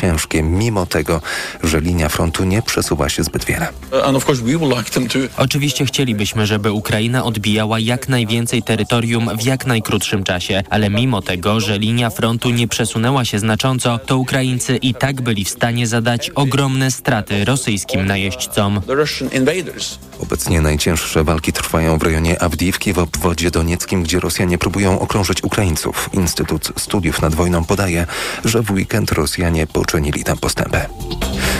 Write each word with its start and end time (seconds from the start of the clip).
ciężkie, 0.00 0.42
mimo 0.42 0.86
tego, 0.86 1.20
że 1.62 1.80
linia 1.80 2.08
frontu 2.08 2.44
nie 2.44 2.62
przesuwa 2.62 3.08
się 3.08 3.24
zbyt 3.24 3.44
wiele. 3.44 3.68
Oczywiście 5.36 5.86
chcielibyśmy, 5.86 6.46
żeby 6.46 6.72
Ukraina 6.72 7.24
odbijała 7.24 7.78
jak 7.78 8.08
najwięcej 8.08 8.62
terytorium 8.62 9.30
w 9.38 9.44
jak 9.44 9.66
najkrótszym 9.66 10.24
czasie, 10.24 10.62
ale 10.70 10.90
mimo 10.90 11.22
tego, 11.22 11.60
że 11.60 11.78
linia 11.78 12.10
frontu 12.10 12.50
nie 12.50 12.68
przesunęła 12.68 13.24
się 13.24 13.38
znacząco, 13.38 13.98
to 13.98 14.18
Ukraińcy 14.18 14.76
i 14.76 14.94
tak 14.94 15.22
byli 15.22 15.44
w 15.44 15.48
stanie 15.48 15.86
zadać 15.86 16.30
ogromne 16.30 16.90
straty 16.90 17.44
rosyjskim 17.44 18.06
najeźdźcom. 18.06 18.80
Obecnie 20.20 20.60
najcięższe 20.60 21.24
walki 21.24 21.52
trwają 21.52 21.98
w 21.98 22.02
rejonie 22.02 22.42
Awdiwki 22.42 22.92
w 22.92 22.98
obwodzie 22.98 23.50
donieckim, 23.50 24.02
gdzie 24.02 24.20
Rosjanie 24.20 24.58
próbują 24.58 25.00
okrążyć 25.00 25.44
Ukraińców. 25.44 26.10
Instytut 26.12 26.72
Studiów 26.76 27.22
nad 27.22 27.34
Wojną 27.34 27.64
podaje, 27.64 28.06
że 28.44 28.62
w 28.62 28.70
weekend 28.70 29.12
Rosjanie 29.12 29.66
poczynili 29.88 30.24
tam 30.24 30.38
postępy. 30.38 30.80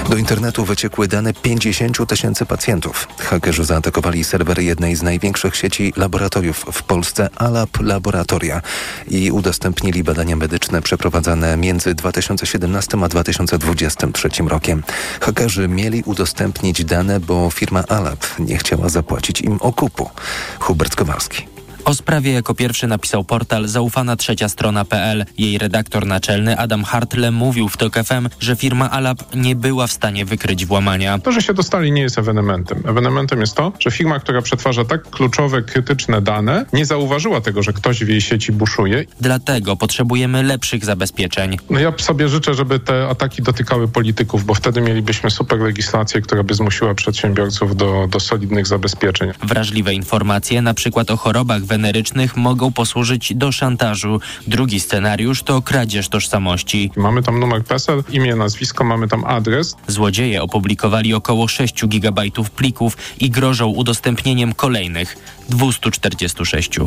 Do 0.09 0.17
internetu 0.17 0.65
wyciekły 0.65 1.09
dane 1.09 1.33
50 1.33 2.09
tysięcy 2.09 2.47
pacjentów. 2.47 3.09
Hakerzy 3.19 3.65
zaatakowali 3.65 4.25
serwery 4.25 4.65
jednej 4.65 4.97
z 4.97 5.03
największych 5.03 5.57
sieci 5.57 5.93
laboratoriów 5.97 6.65
w 6.73 6.83
Polsce, 6.83 7.29
Alab 7.37 7.81
Laboratoria 7.81 8.63
i 9.11 9.31
udostępnili 9.31 10.05
badania 10.05 10.37
medyczne 10.37 10.83
przeprowadzane 10.83 11.57
między 11.57 11.95
2017 11.95 12.99
a 13.05 13.09
2023 13.09 14.29
rokiem. 14.47 14.83
Hakerzy 15.21 15.69
mieli 15.69 16.03
udostępnić 16.03 16.85
dane, 16.85 17.21
bo 17.21 17.51
firma 17.51 17.85
Alab 17.89 18.25
nie 18.39 18.59
chciała 18.59 18.89
zapłacić 18.89 19.41
im 19.41 19.59
okupu. 19.61 20.11
Hubert 20.59 20.97
Kowalski. 20.97 21.58
O 21.85 21.95
sprawie 21.95 22.33
jako 22.33 22.55
pierwszy 22.55 22.87
napisał 22.87 23.25
portal 23.25 23.69
zaufana 23.69 24.17
trzecia 24.17 24.49
strona.pl. 24.49 25.25
Jej 25.39 25.59
redaktor 25.59 26.07
naczelny 26.07 26.59
Adam 26.59 26.85
Hartle 26.85 27.31
mówił 27.31 27.69
w 27.69 27.77
TOK 27.77 27.95
FM, 27.95 28.29
że 28.41 28.57
firma 28.57 28.91
Alab 28.91 29.35
nie 29.35 29.57
była 29.57 29.87
w 29.87 29.93
stanie 29.93 30.25
wykryć 30.25 30.67
włamania. 30.67 31.19
To, 31.19 31.33
że 31.33 31.43
się 31.43 31.55
dostali 31.55 31.93
nie 31.93 32.03
jest 32.03 32.19
ewenementem. 32.19 32.83
Ewenementem 32.87 33.41
jest 33.41 33.55
to, 33.55 33.73
że 33.79 33.91
firma, 33.91 34.21
która 34.21 34.43
przetwarza 34.43 34.85
tak 34.85 35.11
kluczowe, 35.11 35.63
krytyczne 35.63 36.23
dane, 36.23 36.67
nie 36.73 36.87
zauważyła 36.87 37.41
tego, 37.41 37.63
że 37.63 37.73
ktoś 37.73 38.05
w 38.05 38.09
jej 38.09 38.21
sieci 38.21 38.53
buszuje. 38.53 39.05
Dlatego 39.21 39.77
potrzebujemy 39.77 40.43
lepszych 40.43 40.85
zabezpieczeń. 40.85 41.57
No 41.71 41.79
ja 41.79 41.93
sobie 41.99 42.29
życzę, 42.29 42.55
żeby 42.55 42.79
te 42.79 43.09
ataki 43.09 43.43
dotykały 43.43 43.89
polityków, 43.89 44.45
bo 44.45 44.55
wtedy 44.55 44.81
mielibyśmy 44.81 45.31
super 45.31 45.59
legislację, 45.59 46.21
która 46.21 46.43
by 46.43 46.55
zmusiła 46.55 46.95
przedsiębiorców 46.95 47.77
do, 47.77 48.09
do 48.11 48.21
solidnych 48.21 48.67
zabezpieczeń. 48.67 49.33
Wrażliwe 49.43 49.95
informacje, 49.95 50.63
na 50.63 50.75
przykład 50.75 51.11
o 51.11 51.17
chorobach 51.17 51.65
wenerycznych, 51.69 52.37
mogą 52.37 52.73
posłużyć 52.73 53.35
do 53.35 53.53
szantażu. 53.53 54.21
Drugi 54.47 54.81
scenariusz 54.81 55.43
to 55.43 55.63
kradzież 55.63 56.09
tożsamości. 56.09 56.91
Mamy 56.97 57.23
tam 57.23 57.41
numer 57.41 57.65
PESEL, 57.65 58.05
imię, 58.11 58.37
nazwisko, 58.37 58.85
mamy 58.85 59.09
tam 59.09 59.25
adres. 59.25 59.77
Złodzieje 59.87 60.43
opublikowali 60.43 61.15
około 61.15 61.49
6 61.49 61.87
gigabajtów 61.87 62.51
plików 62.51 62.97
i 63.21 63.31
grożą 63.31 63.67
udostępnieniem 63.67 64.55
kolejnych 64.55 65.17
246. 65.49 66.79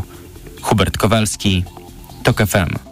Hubert 0.62 0.98
Kowalski, 0.98 1.64
TOK 2.24 2.38
FM. 2.38 2.91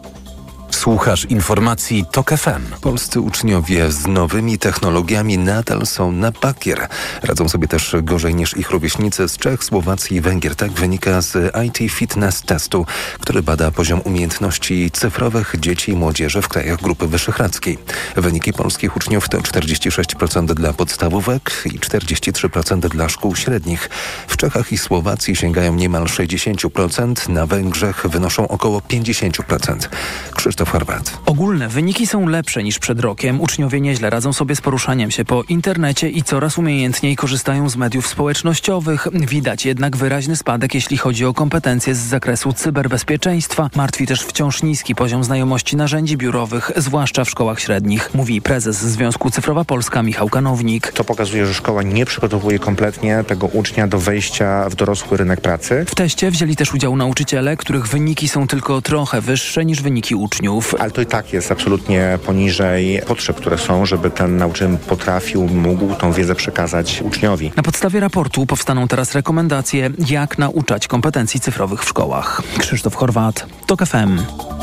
Słuchasz 0.79 1.25
informacji 1.25 2.05
TOK 2.11 2.29
FM. 2.29 2.81
Polscy 2.81 3.21
uczniowie 3.21 3.91
z 3.91 4.07
nowymi 4.07 4.57
technologiami 4.57 5.37
nadal 5.37 5.85
są 5.85 6.11
na 6.11 6.31
bakier. 6.31 6.87
Radzą 7.23 7.49
sobie 7.49 7.67
też 7.67 7.95
gorzej 8.03 8.35
niż 8.35 8.57
ich 8.57 8.69
rówieśnicy 8.69 9.29
z 9.29 9.37
Czech, 9.37 9.63
Słowacji 9.63 10.17
i 10.17 10.21
Węgier. 10.21 10.55
Tak 10.55 10.71
wynika 10.71 11.21
z 11.21 11.55
IT 11.67 11.91
Fitness 11.91 12.41
Testu, 12.41 12.85
który 13.19 13.43
bada 13.43 13.71
poziom 13.71 14.01
umiejętności 14.03 14.91
cyfrowych 14.91 15.55
dzieci 15.59 15.91
i 15.91 15.95
młodzieży 15.95 16.41
w 16.41 16.47
krajach 16.47 16.81
Grupy 16.81 17.07
Wyszehradzkiej. 17.07 17.77
Wyniki 18.15 18.53
polskich 18.53 18.97
uczniów 18.97 19.29
to 19.29 19.37
46% 19.37 20.45
dla 20.45 20.73
podstawówek 20.73 21.51
i 21.65 21.79
43% 21.79 22.79
dla 22.79 23.09
szkół 23.09 23.35
średnich. 23.35 23.89
W 24.27 24.37
Czechach 24.37 24.71
i 24.71 24.77
Słowacji 24.77 25.35
sięgają 25.35 25.75
niemal 25.75 26.03
60%, 26.03 27.29
na 27.29 27.45
Węgrzech 27.45 28.05
wynoszą 28.09 28.47
około 28.47 28.79
50%. 28.79 29.87
Krzysztof 30.35 30.68
Horwat. 30.69 31.19
Ogólne 31.25 31.69
wyniki 31.69 32.07
są 32.07 32.27
lepsze 32.27 32.63
niż 32.63 32.79
przed 32.79 32.99
rokiem. 32.99 33.41
Uczniowie 33.41 33.81
nieźle 33.81 34.09
radzą 34.09 34.33
sobie 34.33 34.55
z 34.55 34.61
poruszaniem 34.61 35.11
się 35.11 35.25
po 35.25 35.43
internecie 35.43 36.09
i 36.09 36.23
coraz 36.23 36.57
umiejętniej 36.57 37.15
korzystają 37.15 37.69
z 37.69 37.75
mediów 37.75 38.07
społecznościowych. 38.07 39.07
Widać 39.13 39.65
jednak 39.65 39.97
wyraźny 39.97 40.35
spadek, 40.35 40.75
jeśli 40.75 40.97
chodzi 40.97 41.25
o 41.25 41.33
kompetencje 41.33 41.95
z 41.95 41.97
zakresu 41.97 42.53
cyberbezpieczeństwa. 42.53 43.69
Martwi 43.75 44.07
też 44.07 44.21
wciąż 44.23 44.63
niski 44.63 44.95
poziom 44.95 45.23
znajomości 45.23 45.75
narzędzi 45.75 46.17
biurowych, 46.17 46.71
zwłaszcza 46.75 47.25
w 47.25 47.29
szkołach 47.29 47.59
średnich, 47.59 48.09
mówi 48.13 48.41
prezes 48.41 48.77
Związku 48.77 49.31
Cyfrowa 49.31 49.65
Polska 49.65 50.03
Michał 50.03 50.29
Kanownik. 50.29 50.91
To 50.91 51.03
pokazuje, 51.03 51.45
że 51.45 51.53
szkoła 51.53 51.83
nie 51.83 52.05
przygotowuje 52.05 52.59
kompletnie 52.59 53.23
tego 53.27 53.47
ucznia 53.47 53.87
do 53.87 53.99
wejścia 53.99 54.69
w 54.69 54.75
dorosły 54.75 55.17
rynek 55.17 55.41
pracy. 55.41 55.85
W 55.87 55.95
teście 55.95 56.31
wzięli 56.31 56.55
też 56.55 56.73
udział 56.73 56.95
nauczyciele, 56.95 57.57
których 57.57 57.87
wyniki 57.87 58.27
są 58.27 58.47
tylko 58.47 58.81
trochę 58.81 59.21
wyższe 59.21 59.65
niż 59.65 59.81
wyniki 59.81 60.15
uczniów. 60.15 60.58
Ale 60.79 60.91
to 60.91 61.01
i 61.01 61.05
tak 61.05 61.33
jest 61.33 61.51
absolutnie 61.51 62.19
poniżej 62.25 63.01
potrzeb, 63.07 63.37
które 63.37 63.57
są, 63.57 63.85
żeby 63.85 64.09
ten 64.09 64.37
nauczyciel 64.37 64.77
potrafił, 64.77 65.47
mógł 65.47 65.95
tą 65.95 66.11
wiedzę 66.11 66.35
przekazać 66.35 67.01
uczniowi. 67.01 67.51
Na 67.55 67.63
podstawie 67.63 67.99
raportu 67.99 68.45
powstaną 68.45 68.87
teraz 68.87 69.15
rekomendacje, 69.15 69.89
jak 70.09 70.37
nauczać 70.37 70.87
kompetencji 70.87 71.39
cyfrowych 71.39 71.83
w 71.83 71.89
szkołach. 71.89 72.41
Krzysztof 72.59 72.95
Chorwat, 72.95 73.45
TOK 73.69 73.85
FM. 73.85 74.17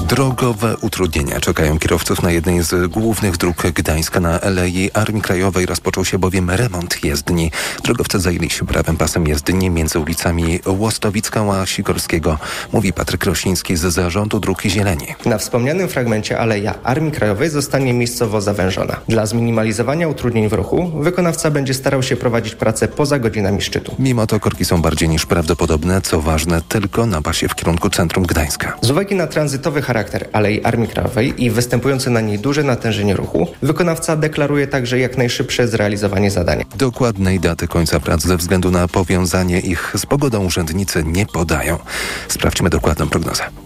Drogowe 0.09 0.77
utrudnienia 0.77 1.41
czekają 1.41 1.78
kierowców 1.78 2.22
na 2.22 2.31
jednej 2.31 2.62
z 2.62 2.91
głównych 2.91 3.37
dróg 3.37 3.62
Gdańska 3.75 4.21
na 4.21 4.41
Alei 4.41 4.91
Armii 4.94 5.22
Krajowej. 5.22 5.67
Rozpoczął 5.67 6.05
się 6.05 6.19
bowiem 6.19 6.50
remont 6.50 7.05
jezdni. 7.05 7.50
Drogowcy 7.84 8.21
zajęli 8.21 8.50
się 8.50 8.67
prawym 8.67 8.97
pasem 8.97 9.27
jezdni 9.27 9.71
między 9.71 9.99
ulicami 9.99 10.61
Łostowicka 10.67 11.41
a 11.41 11.67
Sikorskiego, 11.67 12.39
mówi 12.72 12.93
Patryk 12.93 13.25
Rosiński 13.25 13.77
z 13.77 13.81
Zarządu 13.81 14.41
Dróg 14.41 14.65
i 14.65 14.71
Zieleni. 14.71 15.06
Na 15.27 15.38
wspomnianym 15.38 15.88
fragmencie 15.88 16.38
Aleja 16.38 16.75
Armii 16.83 17.12
Krajowej 17.12 17.50
zostanie 17.50 17.93
miejscowo 17.93 18.41
zawężona. 18.41 18.97
Dla 19.09 19.27
zminimalizowania 19.27 20.09
utrudnień 20.09 20.49
w 20.49 20.53
ruchu 20.53 20.93
wykonawca 21.00 21.50
będzie 21.50 21.75
starał 21.75 22.03
się 22.03 22.17
prowadzić 22.17 22.55
pracę 22.55 22.88
poza 22.88 23.19
godzinami 23.19 23.62
szczytu. 23.62 23.94
Mimo 23.99 24.27
to 24.27 24.41
korki 24.41 24.65
są 24.65 24.83
bardziej 24.83 25.09
niż 25.09 25.27
prawdopodobne, 25.27 26.00
co 26.00 26.21
ważne 26.21 26.62
tylko 26.69 27.06
na 27.06 27.23
pasie 27.23 27.49
w 27.49 27.55
kierunku 27.55 27.91
centrum 27.91 28.27
Gdańska. 28.27 28.77
Z 28.81 28.95
uwagi 28.96 29.14
na 29.14 29.26
tranzytowy 29.26 29.82
charakter 29.82 30.28
Alei 30.32 30.62
Armii 30.62 30.88
Krajowej 30.88 31.44
i 31.44 31.50
występujące 31.50 32.10
na 32.10 32.20
niej 32.20 32.38
duże 32.38 32.62
natężenie 32.62 33.16
ruchu, 33.16 33.48
wykonawca 33.62 34.16
deklaruje 34.16 34.66
także 34.66 34.98
jak 34.98 35.18
najszybsze 35.18 35.68
zrealizowanie 35.68 36.30
zadania. 36.30 36.64
Dokładnej 36.76 37.40
daty 37.40 37.68
końca 37.68 38.00
prac 38.00 38.22
ze 38.22 38.36
względu 38.36 38.70
na 38.70 38.88
powiązanie 38.88 39.60
ich 39.60 39.92
z 39.96 40.06
pogodą 40.06 40.44
urzędnicy 40.44 41.04
nie 41.04 41.26
podają. 41.26 41.78
Sprawdźmy 42.28 42.70
dokładną 42.70 43.08
prognozę. 43.08 43.66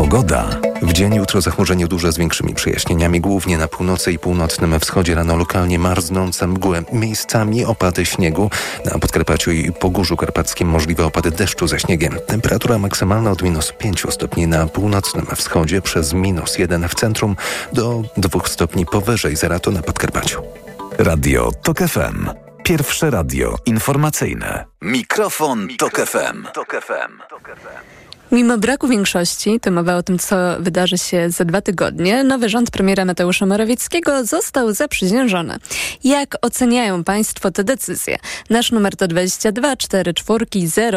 Pogoda. 0.00 0.48
W 0.82 0.92
dzień 0.92 1.14
jutro 1.14 1.40
zachmurzenie 1.40 1.86
duże 1.86 2.12
z 2.12 2.18
większymi 2.18 2.54
przejaśnieniami, 2.54 3.20
głównie 3.20 3.58
na 3.58 3.68
północy 3.68 4.12
i 4.12 4.18
północnym 4.18 4.80
wschodzie 4.80 5.14
rano 5.14 5.36
lokalnie 5.36 5.78
marznące 5.78 6.46
mgły. 6.46 6.84
Miejscami 6.92 7.64
opady 7.64 8.06
śniegu. 8.06 8.50
Na 8.84 8.98
Podkarpaciu 8.98 9.50
i 9.50 9.72
Pogórzu 9.72 10.16
Karpackim 10.16 10.68
możliwe 10.68 11.04
opady 11.04 11.30
deszczu 11.30 11.68
ze 11.68 11.80
śniegiem. 11.80 12.18
Temperatura 12.26 12.78
maksymalna 12.78 13.30
od 13.30 13.42
minus 13.42 13.72
5 13.72 14.06
stopni 14.10 14.46
na 14.46 14.66
północnym 14.66 15.26
wschodzie 15.36 15.82
przez 15.82 16.12
minus 16.12 16.58
1 16.58 16.88
w 16.88 16.94
centrum 16.94 17.36
do 17.72 18.02
2 18.16 18.46
stopni 18.46 18.86
powyżej 18.86 19.36
zera 19.36 19.58
to 19.58 19.70
na 19.70 19.82
Podkarpaciu. 19.82 20.42
Radio 20.98 21.52
TOK 21.62 21.78
FM. 21.78 22.28
Pierwsze 22.64 23.10
radio 23.10 23.56
informacyjne. 23.66 24.64
Mikrofon, 24.82 25.68
Tok 25.78 25.96
FM. 26.06 26.46
Mimo 28.32 28.58
braku 28.58 28.88
większości, 28.88 29.60
to 29.60 29.70
mowa 29.70 29.96
o 29.96 30.02
tym, 30.02 30.18
co 30.18 30.36
wydarzy 30.60 30.98
się 30.98 31.30
za 31.30 31.44
dwa 31.44 31.60
tygodnie, 31.60 32.24
nowy 32.24 32.48
rząd 32.48 32.70
premiera 32.70 33.04
Mateusza 33.04 33.46
Morawieckiego 33.46 34.24
został 34.24 34.72
zaprzysiężony. 34.72 35.56
Jak 36.04 36.28
oceniają 36.42 37.04
Państwo 37.04 37.50
te 37.50 37.64
decyzje? 37.64 38.16
Nasz 38.50 38.72
numer 38.72 38.96
to 38.96 39.08
22 39.08 39.76
44 39.76 40.46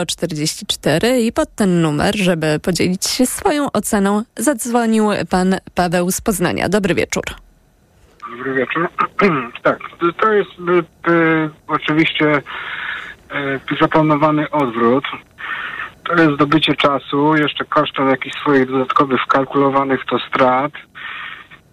044 0.08 1.22
i 1.22 1.32
pod 1.32 1.56
ten 1.56 1.82
numer, 1.82 2.18
żeby 2.18 2.60
podzielić 2.60 3.06
się 3.06 3.26
swoją 3.26 3.72
oceną, 3.72 4.24
zadzwonił 4.38 5.10
Pan 5.30 5.56
Paweł 5.76 6.12
z 6.12 6.22
Poznania. 6.22 6.70
Dobry 6.70 6.96
wieczór. 6.96 7.24
Dobry 8.30 8.54
wieczór. 8.54 8.90
tak, 9.64 9.80
to 10.22 10.34
jest 10.34 10.52
y, 10.52 11.12
y, 11.12 11.50
oczywiście 11.68 12.38
y, 12.38 12.42
zaplanowany 13.82 14.50
odwrót. 14.50 15.04
To 16.04 16.14
jest 16.14 16.36
zdobycie 16.36 16.76
czasu, 16.76 17.36
jeszcze 17.36 17.66
kosztem 17.66 18.10
jakichś 18.10 18.36
swoich 18.36 18.72
dodatkowych 18.72 19.22
wkalkulowanych 19.22 20.06
to 20.06 20.20
strat. 20.20 20.72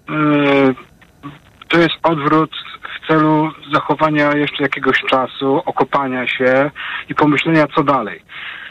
Yy, 0.09 0.75
to 1.69 1.79
jest 1.79 1.95
odwrót 2.03 2.51
w 2.97 3.07
celu 3.07 3.51
zachowania 3.73 4.37
jeszcze 4.37 4.63
jakiegoś 4.63 5.01
czasu, 5.01 5.63
okopania 5.67 6.27
się 6.27 6.71
i 7.09 7.15
pomyślenia 7.15 7.67
co 7.77 7.85
dalej. 7.85 8.23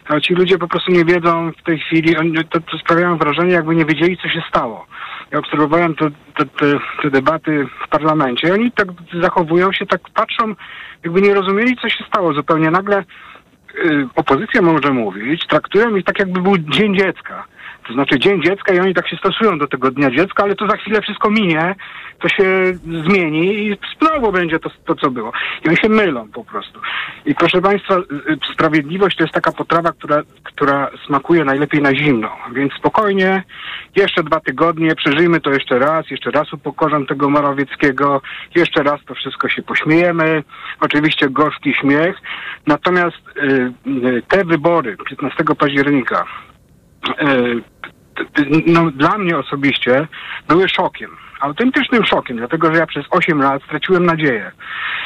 A 0.09 0.19
ci 0.19 0.33
ludzie 0.33 0.57
po 0.57 0.67
prostu 0.67 0.91
nie 0.91 1.05
wiedzą 1.05 1.51
w 1.51 1.63
tej 1.63 1.79
chwili, 1.79 2.17
oni, 2.17 2.33
to, 2.33 2.59
to 2.59 2.77
sprawiają 2.77 3.17
wrażenie, 3.17 3.53
jakby 3.53 3.75
nie 3.75 3.85
wiedzieli, 3.85 4.17
co 4.17 4.29
się 4.29 4.41
stało. 4.49 4.85
Ja 5.31 5.39
obserwowałem 5.39 5.95
te, 5.95 6.09
te, 6.37 6.45
te, 6.45 6.79
te 7.01 7.09
debaty 7.09 7.67
w 7.85 7.89
parlamencie 7.89 8.53
oni 8.53 8.71
tak 8.71 8.87
zachowują 9.21 9.71
się, 9.71 9.85
tak 9.85 10.01
patrzą, 10.13 10.55
jakby 11.03 11.21
nie 11.21 11.33
rozumieli, 11.33 11.77
co 11.81 11.89
się 11.89 12.03
stało. 12.03 12.33
Zupełnie 12.33 12.71
nagle 12.71 13.03
opozycja 14.15 14.61
może 14.61 14.93
mówić, 14.93 15.47
traktują 15.47 15.95
ich 15.95 16.05
tak, 16.05 16.19
jakby 16.19 16.41
był 16.41 16.57
Dzień 16.57 16.97
Dziecka. 16.97 17.45
To 17.89 17.93
znaczy 17.93 18.19
Dzień 18.19 18.43
Dziecka 18.43 18.73
i 18.73 18.79
oni 18.79 18.93
tak 18.93 19.09
się 19.09 19.17
stosują 19.17 19.57
do 19.57 19.67
tego 19.67 19.91
Dnia 19.91 20.11
Dziecka, 20.11 20.43
ale 20.43 20.55
to 20.55 20.67
za 20.67 20.77
chwilę 20.77 21.01
wszystko 21.01 21.29
minie, 21.29 21.75
to 22.19 22.29
się 22.29 22.73
zmieni 23.05 23.53
i 23.53 23.77
znowu 23.99 24.31
będzie 24.31 24.59
to, 24.59 24.69
to 24.85 24.95
co 24.95 25.11
było. 25.11 25.31
I 25.65 25.67
oni 25.67 25.77
się 25.77 25.89
mylą 25.89 26.27
po 26.27 26.43
prostu. 26.43 26.79
I 27.25 27.35
proszę 27.35 27.61
Państwa, 27.61 27.97
y, 27.97 28.53
sprawiedliwość 28.53 29.17
to 29.17 29.23
jest 29.23 29.33
taka 29.33 29.51
potrawa, 29.51 29.91
która, 29.91 30.21
która 30.43 30.89
smakuje 31.05 31.45
najlepiej 31.45 31.81
na 31.81 31.95
zimno. 31.95 32.29
Więc 32.53 32.73
spokojnie, 32.73 33.43
jeszcze 33.95 34.23
dwa 34.23 34.39
tygodnie, 34.39 34.95
przeżyjmy 34.95 35.41
to 35.41 35.51
jeszcze 35.51 35.79
raz, 35.79 36.11
jeszcze 36.11 36.31
raz 36.31 36.53
upokorzam 36.53 37.05
tego 37.05 37.29
Morawieckiego, 37.29 38.21
jeszcze 38.55 38.83
raz 38.83 38.99
to 39.05 39.15
wszystko 39.15 39.49
się 39.49 39.61
pośmiejemy. 39.61 40.43
Oczywiście 40.79 41.29
gorzki 41.29 41.73
śmiech. 41.73 42.15
Natomiast 42.67 43.17
y, 43.37 43.73
y, 43.87 44.21
te 44.27 44.45
wybory 44.45 44.97
15 45.09 45.43
października, 45.55 46.25
y, 47.21 47.78
no, 48.65 48.91
dla 48.91 49.17
mnie 49.17 49.37
osobiście 49.37 50.07
były 50.47 50.69
szokiem. 50.69 51.17
Autentycznym 51.39 52.05
szokiem, 52.05 52.37
dlatego 52.37 52.73
że 52.73 52.79
ja 52.79 52.85
przez 52.85 53.05
8 53.09 53.41
lat 53.41 53.63
straciłem 53.63 54.05
nadzieję. 54.05 54.51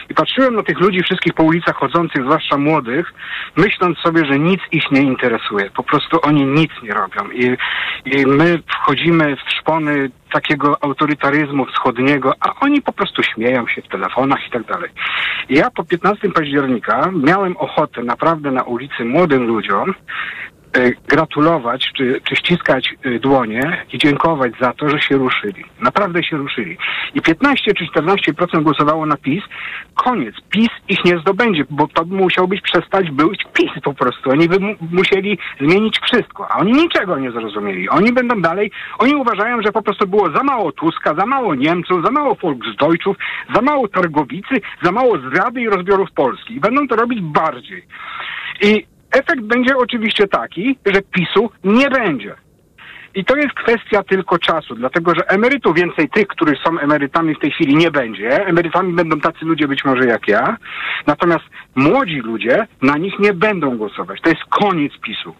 I 0.09 0.13
patrzyłem 0.13 0.55
na 0.55 0.63
tych 0.63 0.79
ludzi 0.79 1.03
wszystkich 1.03 1.33
po 1.33 1.43
ulicach 1.43 1.75
chodzących, 1.75 2.23
zwłaszcza 2.23 2.57
młodych, 2.57 3.13
myśląc 3.57 3.97
sobie, 3.97 4.25
że 4.25 4.39
nic 4.39 4.61
ich 4.71 4.91
nie 4.91 5.01
interesuje. 5.01 5.69
Po 5.69 5.83
prostu 5.83 6.19
oni 6.23 6.45
nic 6.45 6.71
nie 6.83 6.93
robią. 6.93 7.31
I, 7.31 7.57
i 8.05 8.25
my 8.25 8.59
wchodzimy 8.67 9.35
w 9.35 9.51
szpony 9.51 10.09
takiego 10.31 10.83
autorytaryzmu 10.83 11.65
wschodniego, 11.65 12.33
a 12.39 12.59
oni 12.59 12.81
po 12.81 12.93
prostu 12.93 13.23
śmieją 13.23 13.67
się 13.67 13.81
w 13.81 13.87
telefonach 13.87 14.47
i 14.47 14.51
tak 14.51 14.63
dalej. 14.63 14.89
Ja 15.49 15.71
po 15.71 15.83
15 15.83 16.29
października 16.29 17.11
miałem 17.13 17.57
ochotę 17.57 18.03
naprawdę 18.03 18.51
na 18.51 18.63
ulicy 18.63 19.05
młodym 19.05 19.47
ludziom 19.47 19.93
gratulować 21.07 21.91
czy, 21.97 22.21
czy 22.23 22.35
ściskać 22.35 22.95
e, 23.03 23.19
dłonie 23.19 23.85
i 23.93 23.97
dziękować 23.97 24.53
za 24.61 24.73
to, 24.73 24.89
że 24.89 25.01
się 25.01 25.17
ruszyli. 25.17 25.63
Naprawdę 25.79 26.23
się 26.23 26.37
ruszyli. 26.37 26.77
I 27.13 27.21
15 27.21 27.73
czy 27.73 27.85
14% 27.85 28.63
głosowało 28.63 29.05
na 29.05 29.17
PiS. 29.17 29.43
Koniec. 29.95 30.35
PiS 30.49 30.69
ich 30.89 31.05
nie 31.05 31.19
zdobędzie, 31.19 31.63
bo 31.69 31.87
to 31.87 32.05
musiał 32.05 32.47
być 32.47 32.61
przestać 32.61 33.11
być 33.11 33.43
PiS 33.53 33.71
po 33.83 33.93
prostu. 33.93 34.29
Oni 34.29 34.49
by 34.49 34.59
mu 34.59 34.75
musieli 34.91 35.37
zmienić 35.61 35.99
wszystko, 35.99 36.51
a 36.51 36.57
oni 36.57 36.71
niczego 36.71 37.19
nie 37.19 37.31
zrozumieli. 37.31 37.89
Oni 37.89 38.13
będą 38.13 38.41
dalej, 38.41 38.71
oni 38.99 39.15
uważają, 39.15 39.61
że 39.61 39.71
po 39.71 39.81
prostu 39.81 40.07
było 40.07 40.31
za 40.31 40.43
mało 40.43 40.71
Tuska, 40.71 41.15
za 41.15 41.25
mało 41.25 41.55
Niemców, 41.55 42.03
za 42.05 42.11
mało 42.11 42.35
Volksdeutschów, 42.35 43.17
za 43.55 43.61
mało 43.61 43.87
Targowicy, 43.87 44.55
za 44.83 44.91
mało 44.91 45.17
zdrady 45.17 45.61
i 45.61 45.69
rozbiorów 45.69 46.11
Polski. 46.11 46.55
I 46.55 46.59
będą 46.59 46.87
to 46.87 46.95
robić 46.95 47.21
bardziej. 47.21 47.85
I 48.61 48.92
Efekt 49.13 49.41
będzie 49.41 49.77
oczywiście 49.77 50.27
taki, 50.27 50.77
że 50.85 51.01
PiSu 51.01 51.49
nie 51.63 51.89
będzie. 51.89 52.35
I 53.15 53.25
to 53.25 53.35
jest 53.35 53.53
kwestia 53.53 54.03
tylko 54.03 54.39
czasu, 54.39 54.75
dlatego 54.75 55.15
że 55.15 55.29
emerytów 55.29 55.75
więcej 55.75 56.09
tych, 56.09 56.27
którzy 56.27 56.55
są 56.65 56.79
emerytami 56.79 57.35
w 57.35 57.39
tej 57.39 57.51
chwili 57.51 57.75
nie 57.75 57.91
będzie. 57.91 58.45
Emerytami 58.45 58.93
będą 58.93 59.19
tacy 59.19 59.45
ludzie 59.45 59.67
być 59.67 59.85
może 59.85 60.05
jak 60.05 60.27
ja. 60.27 60.57
Natomiast 61.07 61.43
młodzi 61.75 62.15
ludzie 62.15 62.67
na 62.81 62.97
nich 62.97 63.19
nie 63.19 63.33
będą 63.33 63.77
głosować. 63.77 64.21
To 64.21 64.29
jest 64.29 64.41
koniec 64.49 64.93
PiSu. 65.01 65.35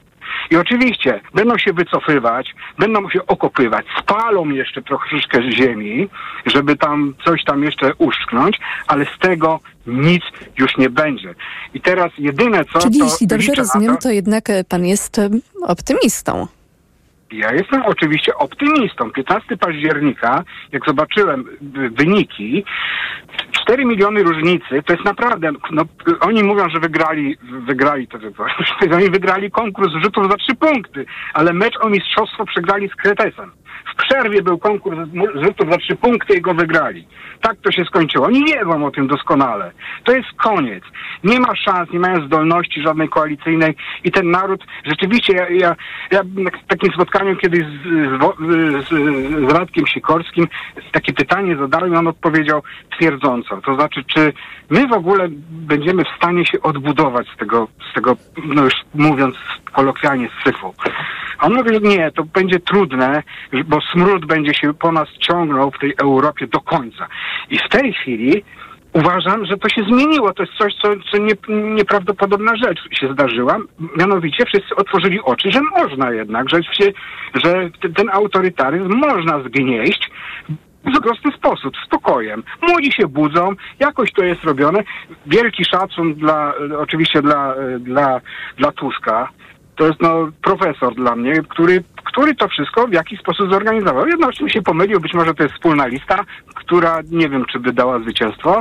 I 0.51 0.55
oczywiście 0.55 1.21
będą 1.33 1.57
się 1.57 1.73
wycofywać, 1.73 2.55
będą 2.79 3.09
się 3.09 3.25
okopywać, 3.27 3.85
spalą 3.99 4.49
jeszcze 4.49 4.81
troszeczkę 4.81 5.51
ziemi, 5.51 6.09
żeby 6.45 6.75
tam 6.75 7.13
coś 7.25 7.43
tam 7.43 7.63
jeszcze 7.63 7.93
uszknąć, 7.97 8.59
ale 8.87 9.05
z 9.05 9.19
tego 9.19 9.59
nic 9.87 10.23
już 10.59 10.77
nie 10.77 10.89
będzie. 10.89 11.35
I 11.73 11.81
teraz 11.81 12.11
jedyne 12.17 12.65
co... 12.65 12.79
Czyli 12.79 12.99
jeśli 12.99 13.27
dobrze 13.27 13.53
rozumiem, 13.55 13.95
to... 13.95 14.01
to 14.01 14.09
jednak 14.09 14.47
pan 14.69 14.85
jest 14.85 15.21
optymistą. 15.61 16.47
Ja 17.33 17.53
jestem 17.53 17.81
oczywiście 17.85 18.35
optymistą. 18.35 19.11
15 19.11 19.57
października, 19.57 20.43
jak 20.71 20.85
zobaczyłem 20.85 21.45
wyniki, 21.91 22.65
4 23.51 23.85
miliony 23.85 24.23
różnicy, 24.23 24.83
to 24.85 24.93
jest 24.93 25.05
naprawdę, 25.05 25.51
no, 25.71 25.83
oni 26.19 26.43
mówią, 26.43 26.69
że 26.69 26.79
wygrali, 26.79 27.37
wygrali 27.41 28.07
to 28.07 28.19
wybory. 28.19 28.51
Oni 28.95 29.09
wygrali 29.09 29.51
konkurs 29.51 29.93
rzutów 30.03 30.31
za 30.31 30.37
trzy 30.37 30.55
punkty, 30.55 31.05
ale 31.33 31.53
mecz 31.53 31.77
o 31.81 31.89
mistrzostwo 31.89 32.45
przegrali 32.45 32.89
z 32.89 32.95
Kretesem. 32.95 33.51
W 33.91 33.95
przerwie 33.95 34.41
był 34.41 34.57
konkurs 34.57 34.99
rzutów 35.35 35.69
za 35.69 35.77
trzy 35.77 35.95
punkty 35.95 36.33
i 36.33 36.41
go 36.41 36.53
wygrali. 36.53 37.07
Tak 37.41 37.57
to 37.61 37.71
się 37.71 37.85
skończyło. 37.85 38.25
Oni 38.25 38.45
wiedzą 38.45 38.85
o 38.85 38.91
tym 38.91 39.07
doskonale. 39.07 39.71
To 40.03 40.11
jest 40.11 40.27
koniec. 40.37 40.83
Nie 41.23 41.39
ma 41.39 41.55
szans, 41.55 41.89
nie 41.91 41.99
mają 41.99 42.25
zdolności 42.25 42.81
żadnej 42.81 43.09
koalicyjnej 43.09 43.75
i 44.03 44.11
ten 44.11 44.31
naród, 44.31 44.65
rzeczywiście, 44.85 45.33
ja, 45.33 45.49
ja, 45.49 45.75
ja 46.11 46.21
na 46.35 46.51
takim 46.67 46.93
spotkaniu 46.93 47.35
kiedyś 47.35 47.61
z, 47.61 47.83
z, 47.83 48.87
z, 48.87 48.89
z 49.49 49.53
Radkiem 49.53 49.87
Sikorskim 49.87 50.47
takie 50.91 51.13
pytanie 51.13 51.55
zadałem 51.55 51.93
i 51.93 51.95
on 51.95 52.07
odpowiedział 52.07 52.63
twierdząco. 52.97 53.61
To 53.61 53.75
znaczy, 53.75 54.03
czy 54.03 54.33
my 54.69 54.87
w 54.87 54.93
ogóle 54.93 55.27
będziemy 55.49 56.03
w 56.03 56.17
stanie 56.17 56.45
się 56.45 56.61
odbudować 56.61 57.27
z 57.35 57.37
tego, 57.37 57.67
z 57.91 57.93
tego 57.93 58.15
no 58.45 58.63
już 58.63 58.73
mówiąc 58.95 59.35
kolokwialnie, 59.71 60.29
z 60.29 60.43
syfu. 60.43 60.73
A 61.37 61.45
on 61.45 61.53
mówi, 61.53 61.79
nie, 61.81 62.11
to 62.11 62.23
będzie 62.23 62.59
trudne, 62.59 63.23
bo 63.73 63.81
smród 63.81 64.25
będzie 64.25 64.53
się 64.53 64.73
po 64.73 64.91
nas 64.91 65.09
ciągnął 65.19 65.71
w 65.71 65.79
tej 65.79 65.93
Europie 66.01 66.47
do 66.47 66.59
końca. 66.59 67.07
I 67.49 67.57
w 67.57 67.69
tej 67.69 67.93
chwili 67.93 68.43
uważam, 68.93 69.45
że 69.45 69.57
to 69.57 69.69
się 69.69 69.83
zmieniło. 69.83 70.33
To 70.33 70.43
jest 70.43 70.55
coś, 70.57 70.73
co, 70.81 70.89
co 71.11 71.17
nie, 71.17 71.33
nieprawdopodobna 71.73 72.55
rzecz 72.55 72.79
się 72.99 73.13
zdarzyła. 73.13 73.57
Mianowicie 73.97 74.45
wszyscy 74.45 74.75
otworzyli 74.75 75.19
oczy, 75.21 75.51
że 75.51 75.61
można 75.61 76.11
jednak, 76.11 76.49
że, 76.49 76.63
się, 76.63 76.91
że 77.33 77.69
ten 77.95 78.09
autorytaryzm 78.09 78.93
można 78.95 79.43
zgnieść 79.43 80.11
w 80.85 81.01
prosty 81.01 81.29
sposób, 81.37 81.73
spokojem. 81.85 82.43
Młodzi 82.61 82.91
się 82.91 83.07
budzą, 83.07 83.49
jakoś 83.79 84.11
to 84.11 84.23
jest 84.23 84.43
robione. 84.43 84.83
Wielki 85.25 85.65
szacun 85.65 86.13
dla, 86.13 86.53
oczywiście 86.77 87.21
dla, 87.21 87.55
dla, 87.79 88.21
dla 88.57 88.71
Tuska. 88.71 89.29
To 89.75 89.87
jest 89.87 90.01
no, 90.01 90.29
profesor 90.41 90.95
dla 90.95 91.15
mnie, 91.15 91.33
który, 91.49 91.83
który 92.03 92.35
to 92.35 92.47
wszystko 92.47 92.87
w 92.87 92.93
jakiś 92.93 93.19
sposób 93.19 93.51
zorganizował. 93.51 94.07
Jednocześnie 94.07 94.49
się 94.49 94.61
pomylił, 94.61 94.99
być 94.99 95.13
może 95.13 95.33
to 95.33 95.43
jest 95.43 95.55
wspólna 95.55 95.87
lista, 95.87 96.25
która 96.55 97.01
nie 97.11 97.29
wiem, 97.29 97.45
czy 97.45 97.59
by 97.59 97.73
dała 97.73 97.99
zwycięstwo. 97.99 98.59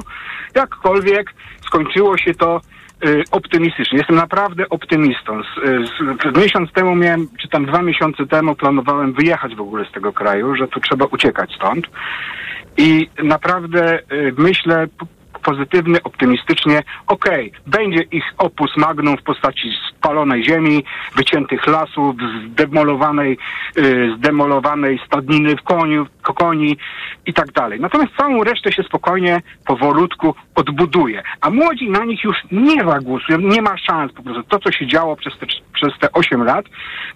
Jakkolwiek 0.55 1.35
skończyło 1.67 2.19
się 2.19 2.35
to 2.35 2.61
y, 3.07 3.25
optymistycznie. 3.31 3.99
Jestem 3.99 4.17
naprawdę 4.17 4.69
optymistą. 4.69 5.43
Z, 5.43 5.47
z, 6.35 6.39
miesiąc 6.39 6.73
temu 6.73 6.95
miałem, 6.95 7.29
czy 7.41 7.49
tam 7.49 7.67
dwa 7.67 7.83
miesiące 7.83 8.27
temu 8.27 8.55
planowałem 8.55 9.13
wyjechać 9.13 9.55
w 9.55 9.61
ogóle 9.61 9.85
z 9.85 9.93
tego 9.93 10.13
kraju, 10.13 10.57
że 10.57 10.69
tu 10.69 10.81
trzeba 10.81 11.05
uciekać 11.05 11.55
stąd. 11.55 11.87
I 12.77 13.09
naprawdę 13.23 13.99
y, 13.99 14.35
myślę, 14.39 14.87
pozytywny, 15.43 16.03
optymistycznie. 16.03 16.83
Okej, 17.07 17.51
okay, 17.51 17.61
będzie 17.67 18.03
ich 18.03 18.25
opus 18.39 18.77
magnum 18.77 19.17
w 19.17 19.23
postaci 19.23 19.71
spalonej 19.91 20.45
ziemi, 20.45 20.85
wyciętych 21.17 21.67
lasów, 21.67 22.17
zdemolowanej, 22.51 23.39
yy, 23.77 24.17
zdemolowanej 24.17 25.01
stadniny 25.07 25.57
w 25.57 25.63
koniu, 25.63 26.07
koni 26.23 26.77
i 27.27 27.35
tak 27.35 27.53
dalej. 27.53 27.81
Natomiast 27.81 28.13
całą 28.17 28.45
resztę 28.45 28.73
się 28.73 28.83
spokojnie, 28.83 29.43
powolutku 29.67 30.35
odbuduje. 30.55 31.23
A 31.41 31.51
młodzi 31.51 31.91
na 31.91 32.05
nich 32.05 32.25
już 32.25 32.37
nie 32.53 32.85
zagłosują, 32.85 33.39
nie 33.39 33.63
ma 33.63 33.79
szans 33.79 34.13
po 34.13 34.23
prostu. 34.23 34.43
To, 34.43 34.59
co 34.59 34.73
się 34.73 34.87
działo 34.87 35.17
przez 35.17 35.39
te, 35.39 35.47
przez 35.75 35.99
te 36.01 36.13
8 36.13 36.45
lat, 36.45 36.65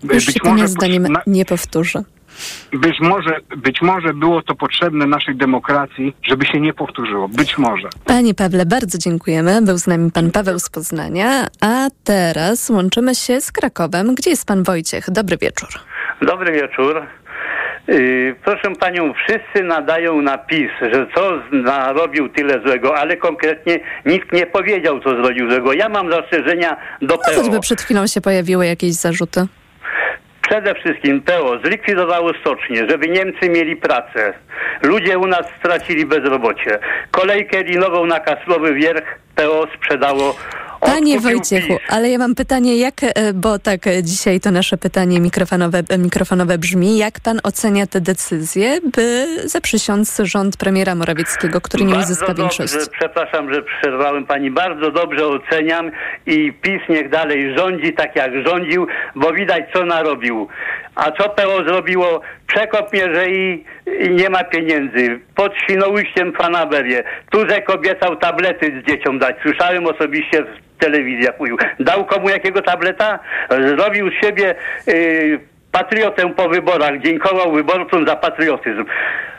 już 0.02 0.26
być 0.26 0.34
się 0.34 0.50
może... 0.50 0.68
zdaniem 0.68 1.02
na... 1.02 1.22
nie 1.26 1.44
powtórzy. 1.44 2.04
Być 2.72 3.00
może, 3.00 3.36
być 3.56 3.82
może 3.82 4.14
było 4.14 4.42
to 4.42 4.54
potrzebne 4.54 5.06
naszej 5.06 5.36
demokracji, 5.36 6.14
żeby 6.22 6.46
się 6.46 6.60
nie 6.60 6.74
powtórzyło. 6.74 7.28
Być 7.28 7.58
może. 7.58 7.88
Panie 8.04 8.34
Pawle, 8.34 8.66
bardzo 8.66 8.98
dziękujemy. 8.98 9.62
Był 9.62 9.78
z 9.78 9.86
nami 9.86 10.10
pan 10.10 10.30
Paweł 10.30 10.58
z 10.58 10.70
Poznania, 10.70 11.46
a 11.60 11.86
teraz 12.04 12.70
łączymy 12.70 13.14
się 13.14 13.40
z 13.40 13.52
Krakowem. 13.52 14.14
Gdzie 14.14 14.30
jest 14.30 14.46
pan 14.46 14.62
Wojciech? 14.62 15.10
Dobry 15.10 15.36
wieczór. 15.36 15.68
Dobry 16.22 16.52
wieczór. 16.52 17.02
Yy, 17.88 18.34
proszę 18.44 18.76
panią, 18.80 19.12
wszyscy 19.14 19.64
nadają 19.64 20.22
na 20.22 20.38
PiS, 20.38 20.70
że 20.92 21.06
co 21.14 21.42
narobił 21.52 22.28
tyle 22.28 22.60
złego, 22.62 22.96
ale 22.96 23.16
konkretnie 23.16 23.80
nikt 24.06 24.32
nie 24.32 24.46
powiedział, 24.46 25.00
co 25.00 25.10
zrobił 25.10 25.50
złego. 25.50 25.72
Ja 25.72 25.88
mam 25.88 26.10
zastrzeżenia 26.10 26.76
do 27.02 27.14
no, 27.14 27.18
PO. 27.18 27.42
Choćby 27.42 27.60
przed 27.60 27.80
chwilą 27.80 28.06
się 28.06 28.20
pojawiły 28.20 28.66
jakieś 28.66 28.92
zarzuty. 28.92 29.46
Przede 30.48 30.74
wszystkim 30.74 31.22
PO 31.22 31.58
zlikwidowało 31.64 32.30
stocznie, 32.40 32.76
żeby 32.88 33.08
Niemcy 33.08 33.48
mieli 33.48 33.76
pracę. 33.76 34.34
Ludzie 34.82 35.18
u 35.18 35.26
nas 35.26 35.46
stracili 35.58 36.06
bezrobocie. 36.06 36.78
Kolejkę 37.10 37.62
linową 37.62 38.06
na 38.06 38.20
Kaslowy 38.20 38.74
Wierch 38.74 39.18
PO 39.34 39.66
sprzedało 39.76 40.36
Panie 40.80 41.20
Wojciechu, 41.20 41.76
ale 41.88 42.10
ja 42.10 42.18
mam 42.18 42.34
pytanie, 42.34 42.76
jak, 42.76 42.94
e, 43.02 43.32
bo 43.32 43.58
tak 43.58 43.86
e, 43.86 44.02
dzisiaj 44.02 44.40
to 44.40 44.50
nasze 44.50 44.78
pytanie 44.78 45.20
mikrofonowe, 45.20 45.82
e, 45.88 45.98
mikrofonowe 45.98 46.58
brzmi, 46.58 46.98
jak 46.98 47.20
pan 47.20 47.40
ocenia 47.42 47.86
te 47.86 48.00
decyzje, 48.00 48.80
by 48.94 49.26
zaprzysiąc 49.44 50.20
rząd 50.24 50.56
premiera 50.56 50.94
Morawieckiego, 50.94 51.60
który 51.60 51.84
nie 51.84 51.92
Bardzo 51.92 52.06
uzyska 52.06 52.26
dobrze, 52.26 52.42
większości? 52.42 52.90
Przepraszam, 52.98 53.54
że 53.54 53.62
przerwałem 53.62 54.26
pani. 54.26 54.50
Bardzo 54.50 54.90
dobrze 54.90 55.26
oceniam 55.26 55.90
i 56.26 56.52
PiS 56.52 56.80
niech 56.88 57.10
dalej 57.10 57.56
rządzi 57.56 57.92
tak 57.92 58.16
jak 58.16 58.32
rządził, 58.46 58.86
bo 59.14 59.32
widać 59.32 59.64
co 59.72 59.84
narobił. 59.84 60.48
A 60.96 61.10
co 61.10 61.28
PO 61.28 61.64
zrobiło? 61.64 62.20
Przekop 62.46 62.92
mierzei 62.92 63.64
i 64.00 64.10
nie 64.10 64.30
ma 64.30 64.44
pieniędzy. 64.44 65.20
Pod 65.34 65.56
Świnoujściem 65.56 66.32
fanaberie. 66.32 67.04
Tuzek 67.30 67.70
obiecał 67.70 68.16
tablety 68.16 68.80
z 68.80 68.90
dzieciom 68.90 69.18
dać. 69.18 69.36
Słyszałem 69.42 69.86
osobiście 69.86 70.42
w 70.42 70.78
telewizji, 70.78 71.24
jak 71.24 71.40
mówił. 71.40 71.56
Dał 71.80 72.04
komu 72.04 72.28
jakiego 72.28 72.62
tableta? 72.62 73.18
Zrobił 73.50 74.10
z 74.10 74.24
siebie 74.24 74.54
yy, 74.86 75.40
patriotę 75.72 76.34
po 76.34 76.48
wyborach. 76.48 77.00
Dziękował 77.00 77.52
wyborcom 77.52 78.06
za 78.06 78.16
patriotyzm. 78.16 78.84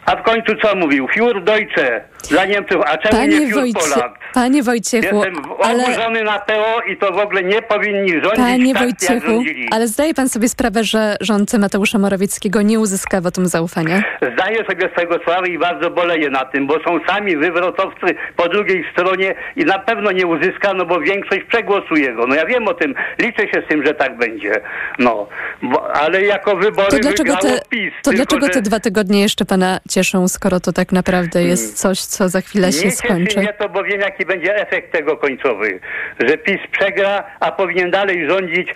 A 0.08 0.16
w 0.16 0.24
końcu 0.24 0.56
co 0.62 0.76
mówił? 0.76 1.08
Fiur 1.08 1.44
Deutsche 1.44 2.02
dla 2.30 2.46
Niemców, 2.46 2.78
a 2.86 2.98
czemu 2.98 3.12
Panie, 3.18 3.40
nie 3.40 3.48
Fiur 3.48 3.60
Wojcie, 3.60 3.80
Poland? 3.80 4.14
panie 4.34 4.64
Wojciechu, 4.64 5.16
Jestem 5.16 5.36
ale... 5.64 5.84
oburzony 5.84 6.24
na 6.24 6.40
PO 6.40 6.82
i 6.92 6.98
to 6.98 7.14
w 7.14 7.18
ogóle 7.20 7.44
nie 7.44 7.62
powinni 7.62 8.12
rządzić 8.12 8.36
Panie 8.36 8.74
tak, 8.74 8.84
Wojciechu, 8.84 9.44
ale 9.72 9.88
zdaje 9.88 10.14
pan 10.14 10.30
sobie 10.30 10.50
sprawę, 10.50 10.84
że 10.84 11.16
rząd 11.22 11.54
Mateusza 11.54 12.00
Morawieckiego 12.00 12.62
nie 12.62 12.80
uzyska 12.80 13.22
wotum 13.22 13.46
zaufania? 13.46 14.04
Zdaję 14.34 14.66
sobie 14.70 14.90
swojego 14.92 15.20
sprawę 15.20 15.48
i 15.48 15.58
bardzo 15.60 15.90
boleję 15.90 16.30
na 16.30 16.46
tym, 16.46 16.68
bo 16.68 16.74
są 16.74 17.00
sami 17.08 17.38
wywrotowcy 17.38 18.16
po 18.36 18.50
drugiej 18.50 18.86
stronie 18.92 19.36
i 19.56 19.66
na 19.66 19.80
pewno 19.80 20.12
nie 20.12 20.28
uzyska, 20.28 20.74
no 20.74 20.86
bo 20.86 21.00
większość 21.00 21.42
przegłosuje 21.44 22.14
go. 22.14 22.28
No 22.28 22.36
ja 22.36 22.46
wiem 22.46 22.68
o 22.68 22.74
tym, 22.74 22.94
liczę 23.20 23.42
się 23.42 23.62
z 23.66 23.70
tym, 23.70 23.86
że 23.86 23.94
tak 23.94 24.18
będzie. 24.18 24.62
No, 25.00 25.28
bo, 25.62 25.96
ale 25.96 26.22
jako 26.22 26.56
wybory 26.56 26.90
To 26.90 27.00
dlaczego, 27.00 27.34
wygrało 27.34 27.58
te, 27.58 27.66
PiS. 27.70 27.94
to 28.04 28.12
tylko, 28.12 28.16
dlaczego 28.26 28.46
że 28.46 28.54
te 28.54 28.62
dwa 28.62 28.80
tygodnie 28.80 29.22
jeszcze 29.22 29.46
pana 29.46 29.80
cieszą, 29.98 30.28
skoro 30.28 30.60
to 30.60 30.74
tak 30.74 30.92
naprawdę 30.92 31.44
jest 31.44 31.80
coś, 31.82 32.00
co 32.02 32.30
za 32.30 32.42
chwilę 32.42 32.68
nie 32.68 32.74
się 32.74 32.82
cieszy 32.82 32.98
skończy? 32.98 33.40
mnie 33.40 33.54
to, 33.54 33.70
bo 33.70 33.84
wiem 33.84 34.02
jaki 34.02 34.26
będzie 34.26 34.56
efekt 34.56 34.92
tego 34.92 35.18
końcowy. 35.18 35.80
Że 36.20 36.38
PiS 36.38 36.60
przegra, 36.72 37.24
a 37.40 37.52
powinien 37.52 37.92
dalej 37.92 38.30
rządzić. 38.30 38.68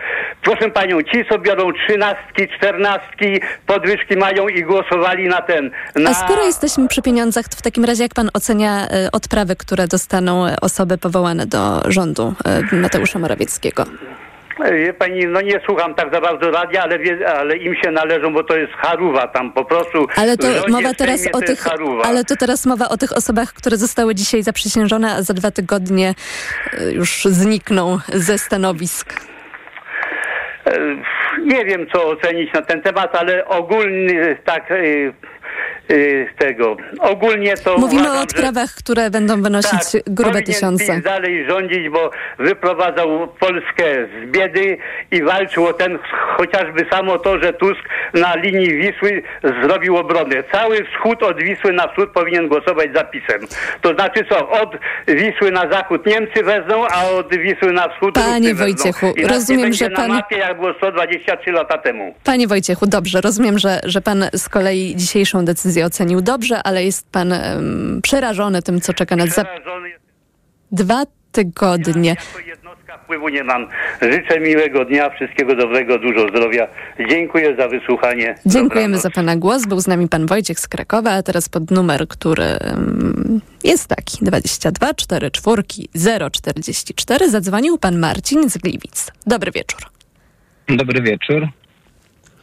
Proszę 0.42 0.70
panią, 0.70 1.02
ci 1.02 1.26
co 1.30 1.40
biorą 1.40 1.74
trzynastki, 1.74 2.48
czternastki, 2.58 3.40
podwyżki 3.66 4.18
mają 4.18 4.48
i 4.48 4.64
głosowali 4.64 5.28
na 5.28 5.42
ten. 5.42 5.72
Na... 5.96 6.10
A 6.10 6.14
skoro 6.14 6.46
jesteśmy 6.46 6.88
przy 6.88 7.02
pieniądzach, 7.02 7.48
to 7.48 7.58
w 7.58 7.62
takim 7.62 7.86
razie 7.86 8.04
jak 8.04 8.14
pan 8.14 8.30
ocenia 8.34 8.88
e, 8.88 9.12
odprawy, 9.12 9.56
które 9.56 9.88
dostaną 9.88 10.48
e, 10.48 10.56
osoby 10.62 10.98
powołane 10.98 11.46
do 11.46 11.92
rządu 11.92 12.34
e, 12.46 12.76
Mateusza 12.76 13.20
Morawieckiego? 13.20 13.86
Wie 14.60 14.94
pani, 14.94 15.26
no 15.28 15.42
nie 15.42 15.60
słucham 15.66 15.96
tak 15.96 16.14
za 16.14 16.22
bardzo 16.22 16.52
radia, 16.52 16.84
ale, 16.84 17.00
wie, 17.00 17.30
ale 17.36 17.58
im 17.58 17.76
się 17.76 17.92
należą, 17.92 18.34
bo 18.34 18.44
to 18.44 18.58
jest 18.58 18.74
haruwa 18.74 19.28
tam 19.28 19.54
po 19.54 19.66
prostu. 19.66 20.08
Ale 20.16 20.38
to 20.38 20.48
mowa 20.70 20.94
teraz 20.94 21.28
o 21.34 21.40
tych, 21.42 21.66
ale 22.04 22.24
to 22.24 22.36
teraz 22.36 22.66
mowa 22.66 22.90
o 22.90 22.98
tych 22.98 23.12
osobach, 23.18 23.54
które 23.54 23.78
zostały 23.78 24.16
dzisiaj 24.16 24.44
zaprzysiężone, 24.44 25.12
a 25.16 25.22
za 25.22 25.34
dwa 25.34 25.52
tygodnie 25.52 26.14
e, 26.74 26.92
już 26.92 27.24
znikną 27.26 27.98
ze 28.14 28.38
stanowisk. 28.38 29.14
E, 30.66 30.72
Nie 31.46 31.66
wiem, 31.66 31.86
co 31.94 32.08
ocenić 32.08 32.54
na 32.54 32.62
ten 32.62 32.82
temat, 32.82 33.16
ale 33.16 33.46
ogólnie 33.46 34.38
tak 34.46 34.74
tego. 36.38 36.78
Ogólnie 37.00 37.58
to. 37.58 37.78
Mówimy 37.78 38.02
uważam, 38.02 38.16
o 38.18 38.20
że- 38.20 38.24
odprawach, 38.24 38.70
które 38.76 39.10
będą 39.10 39.42
wynosić 39.42 39.80
grube 40.08 40.32
powinien 40.32 40.44
tysiące. 40.46 41.02
Dalej 41.02 41.46
rządzić, 41.50 41.90
bo 41.90 42.12
wyprowadzał 42.40 43.28
Polskę 43.28 43.84
z 44.08 44.32
biedy 44.32 44.78
i 45.12 45.24
walczył 45.24 45.68
o 45.68 45.74
ten 45.74 46.00
chociażby 46.38 46.86
samo 46.92 47.20
to, 47.20 47.40
że 47.44 47.54
Tusk 47.54 47.82
na 48.14 48.36
linii 48.36 48.74
Wisły 48.78 49.24
zrobił 49.64 49.98
obronę. 49.98 50.44
Cały 50.52 50.86
wschód 50.86 51.24
od 51.24 51.44
Wisły 51.44 51.74
na 51.74 51.88
wschód 51.88 52.10
powinien 52.10 52.48
głosować 52.48 52.94
za 52.96 53.04
PiSem. 53.04 53.42
To 53.82 53.94
znaczy 53.94 54.26
co, 54.30 54.50
od 54.50 54.70
Wisły 55.08 55.52
na 55.52 55.72
zachód 55.72 56.06
Niemcy 56.06 56.44
wezmą, 56.44 56.88
a 56.88 57.06
od 57.10 57.36
Wisły 57.36 57.72
na 57.74 57.90
wschód 57.90 58.16
Panie 58.16 58.50
Rusy 58.50 58.54
wezmą. 58.54 58.66
Wojciechu, 58.66 59.14
I 59.18 59.26
rozumiem, 59.28 59.74
że 59.74 59.90
pan- 59.90 60.08
na 60.08 60.14
mapie, 60.16 60.38
jak 60.38 60.58
było 60.58 60.74
123 60.74 61.52
lata 61.52 61.78
temu. 61.78 62.16
Panie 62.24 62.48
Wojciechu, 62.48 62.88
dobrze, 62.88 63.22
rozumiem, 63.22 63.60
że, 63.60 63.80
że 63.84 64.02
pan 64.02 64.26
z 64.34 64.50
kolei 64.50 64.94
dzisiejszą 64.96 65.46
decyzję 65.46 65.81
ocenił 65.86 66.22
dobrze, 66.22 66.64
ale 66.64 66.84
jest 66.84 67.12
pan 67.12 67.34
em, 67.34 68.00
przerażony 68.04 68.62
tym, 68.62 68.82
co 68.82 68.94
czeka 68.94 69.16
nas 69.16 69.30
za 69.30 69.46
dwa 70.72 71.04
tygodnie. 71.32 72.16
Jednostka 72.48 72.98
wpływu 72.98 73.30
nie 73.30 73.44
mam. 73.44 73.68
Życzę 74.02 74.40
miłego 74.40 74.86
dnia, 74.86 75.10
wszystkiego 75.10 75.56
dobrego, 75.56 76.00
dużo 76.00 76.28
zdrowia. 76.30 76.68
Dziękuję 77.10 77.56
za 77.56 77.68
wysłuchanie. 77.68 78.36
Dziękujemy 78.46 78.96
Dobranoc. 78.96 79.02
za 79.02 79.10
Pana 79.10 79.36
głos. 79.36 79.66
Był 79.66 79.80
z 79.80 79.88
nami 79.88 80.08
Pan 80.08 80.26
Wojciech 80.26 80.60
z 80.60 80.68
Krakowa, 80.68 81.12
a 81.12 81.24
teraz 81.24 81.50
pod 81.50 81.72
numer, 81.72 82.08
który 82.08 82.46
jest 83.64 83.88
taki 83.88 84.18
22 84.26 84.94
44 84.94 85.64
044 86.32 87.30
zadzwonił 87.30 87.78
Pan 87.78 88.00
Marcin 88.00 88.50
z 88.50 88.58
Gliwic. 88.58 89.12
Dobry 89.28 89.52
wieczór. 89.52 89.80
Dobry 90.70 91.02
wieczór. 91.02 91.48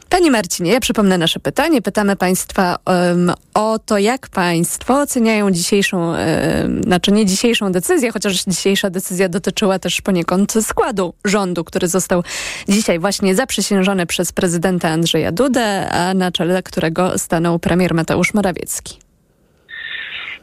Panie 0.09 0.31
Marcinie, 0.31 0.71
ja 0.71 0.79
przypomnę 0.79 1.17
nasze 1.17 1.39
pytanie. 1.39 1.81
Pytamy 1.81 2.15
Państwa 2.15 2.77
em, 2.85 3.31
o 3.53 3.79
to, 3.79 3.97
jak 3.97 4.29
Państwo 4.29 5.01
oceniają 5.01 5.51
dzisiejszą, 5.51 6.15
em, 6.15 6.83
znaczy 6.83 7.11
nie 7.11 7.25
dzisiejszą 7.25 7.71
decyzję, 7.71 8.11
chociaż 8.11 8.43
dzisiejsza 8.43 8.89
decyzja 8.89 9.29
dotyczyła 9.29 9.79
też 9.79 10.01
poniekąd 10.01 10.53
składu 10.61 11.13
rządu, 11.25 11.63
który 11.63 11.87
został 11.87 12.23
dzisiaj 12.69 12.99
właśnie 12.99 13.35
zaprzysiężony 13.35 14.05
przez 14.05 14.31
prezydenta 14.31 14.89
Andrzeja 14.89 15.31
Dudę, 15.31 15.89
a 15.89 16.13
na 16.13 16.31
czele 16.31 16.63
którego 16.63 17.17
stanął 17.17 17.59
premier 17.59 17.93
Mateusz 17.93 18.33
Morawiecki. 18.33 18.97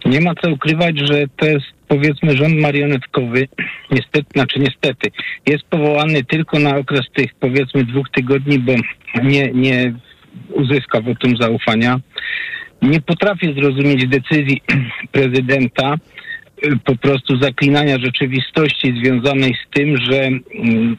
Nie 0.05 0.21
ma 0.21 0.35
co 0.43 0.51
ukrywać, 0.51 0.99
że 0.99 1.25
to 1.37 1.47
jest 1.47 1.76
powiedzmy 1.89 2.37
rząd 2.37 2.61
marionetkowy. 2.61 3.49
Niestety, 3.91 4.27
znaczy 4.33 4.59
niestety, 4.59 5.11
jest 5.47 5.65
powołany 5.65 6.25
tylko 6.25 6.59
na 6.59 6.77
okres 6.77 7.07
tych 7.15 7.35
powiedzmy 7.41 7.85
dwóch 7.85 8.11
tygodni, 8.11 8.59
bo 8.59 8.73
nie, 9.23 9.51
nie 9.53 9.95
uzyska 10.51 11.01
wotum 11.01 11.37
zaufania. 11.41 12.01
Nie 12.83 13.01
potrafię 13.01 13.55
zrozumieć 13.55 14.09
decyzji 14.09 14.63
prezydenta 15.13 15.95
y, 16.67 16.77
po 16.85 16.97
prostu 16.97 17.37
zaklinania 17.37 17.99
rzeczywistości 17.99 19.01
związanej 19.03 19.55
z 19.55 19.71
tym, 19.71 19.97
że 19.97 20.23
mm, 20.25 20.97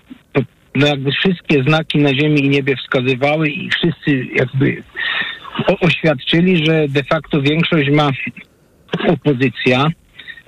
no 0.78 0.88
jakby 0.88 1.12
wszystkie 1.12 1.64
znaki 1.64 1.98
na 1.98 2.14
ziemi 2.14 2.46
i 2.46 2.50
niebie 2.50 2.76
wskazywały 2.76 3.50
i 3.50 3.70
wszyscy 3.70 4.28
jakby 4.36 4.84
oświadczyli, 5.82 6.66
że 6.66 6.88
de 6.88 7.04
facto 7.04 7.42
większość 7.42 7.90
ma 7.90 8.10
opozycja, 9.08 9.86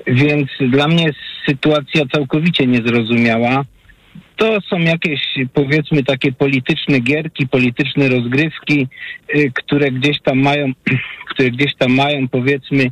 więc 0.08 0.50
dla 0.60 0.88
mnie 0.88 1.03
jest 1.03 1.20
sytuacja 1.46 2.06
całkowicie 2.13 2.68
niezrozumiała. 2.68 3.65
To 4.36 4.62
są 4.62 4.79
jakieś, 4.79 5.22
powiedzmy, 5.53 6.03
takie 6.03 6.32
polityczne 6.32 7.00
gierki, 7.00 7.48
polityczne 7.48 8.10
rozgrywki, 8.10 8.88
y, 9.36 9.51
które 9.56 9.91
gdzieś 9.91 10.22
tam 10.22 10.39
mają, 10.39 10.72
które 11.29 11.51
gdzieś 11.51 11.75
tam 11.75 11.94
mają, 11.94 12.27
powiedzmy, 12.27 12.91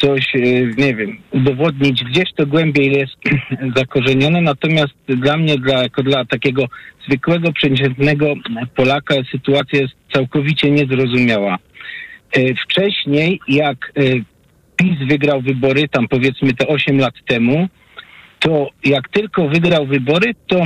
coś, 0.00 0.34
y, 0.34 0.74
nie 0.78 0.94
wiem, 0.94 1.18
udowodnić. 1.30 2.04
Gdzieś 2.04 2.32
to 2.36 2.46
głębiej 2.46 2.92
jest 2.92 3.16
zakorzenione, 3.76 4.40
natomiast 4.40 4.94
dla 5.08 5.36
mnie, 5.36 5.58
dla, 5.58 5.82
jako 5.82 6.02
dla 6.02 6.24
takiego 6.24 6.64
zwykłego, 7.08 7.52
przeciętnego 7.52 8.34
Polaka 8.76 9.14
sytuacja 9.32 9.80
jest 9.80 9.94
całkowicie 10.12 10.70
niezrozumiała. 10.70 11.58
Y, 12.36 12.54
Wcześniej, 12.64 13.40
jak 13.48 13.92
PiS 14.76 15.08
wygrał 15.08 15.40
wybory, 15.40 15.88
tam 15.88 16.08
powiedzmy 16.08 16.52
te 16.52 16.66
8 16.66 16.98
lat 16.98 17.14
temu, 17.26 17.68
to 18.38 18.70
jak 18.84 19.08
tylko 19.08 19.48
wygrał 19.48 19.86
wybory, 19.86 20.34
to 20.46 20.62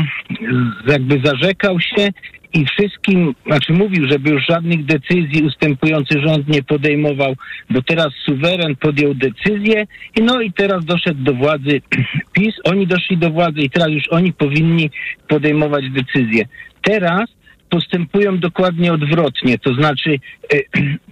jakby 0.86 1.20
zarzekał 1.24 1.80
się 1.80 2.08
i 2.52 2.66
wszystkim, 2.66 3.34
znaczy 3.46 3.72
mówił, 3.72 4.08
żeby 4.10 4.30
już 4.30 4.46
żadnych 4.48 4.84
decyzji 4.84 5.42
ustępujący 5.42 6.20
rząd 6.20 6.48
nie 6.48 6.62
podejmował, 6.62 7.34
bo 7.70 7.82
teraz 7.82 8.08
suweren 8.24 8.76
podjął 8.76 9.14
decyzję 9.14 9.86
i 10.16 10.22
no 10.22 10.40
i 10.40 10.52
teraz 10.52 10.84
doszedł 10.84 11.22
do 11.22 11.34
władzy 11.34 11.80
PiS, 12.34 12.54
oni 12.64 12.86
doszli 12.86 13.18
do 13.18 13.30
władzy 13.30 13.60
i 13.60 13.70
teraz 13.70 13.88
już 13.88 14.08
oni 14.10 14.32
powinni 14.32 14.90
podejmować 15.28 15.84
decyzje. 15.90 16.44
Teraz 16.82 17.24
postępują 17.68 18.38
dokładnie 18.38 18.92
odwrotnie, 18.92 19.58
to 19.58 19.74
znaczy 19.74 20.18
e, 20.54 20.80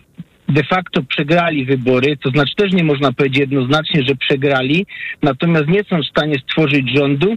de 0.49 0.63
facto 0.63 1.03
przegrali 1.03 1.65
wybory, 1.65 2.17
to 2.17 2.31
znaczy 2.31 2.55
też 2.57 2.73
nie 2.73 2.85
można 2.85 3.13
powiedzieć 3.13 3.39
jednoznacznie, 3.39 4.03
że 4.03 4.17
przegrali, 4.17 4.87
natomiast 5.23 5.69
nie 5.69 5.85
są 5.85 6.03
w 6.03 6.07
stanie 6.07 6.35
stworzyć 6.39 6.91
rządu 6.97 7.35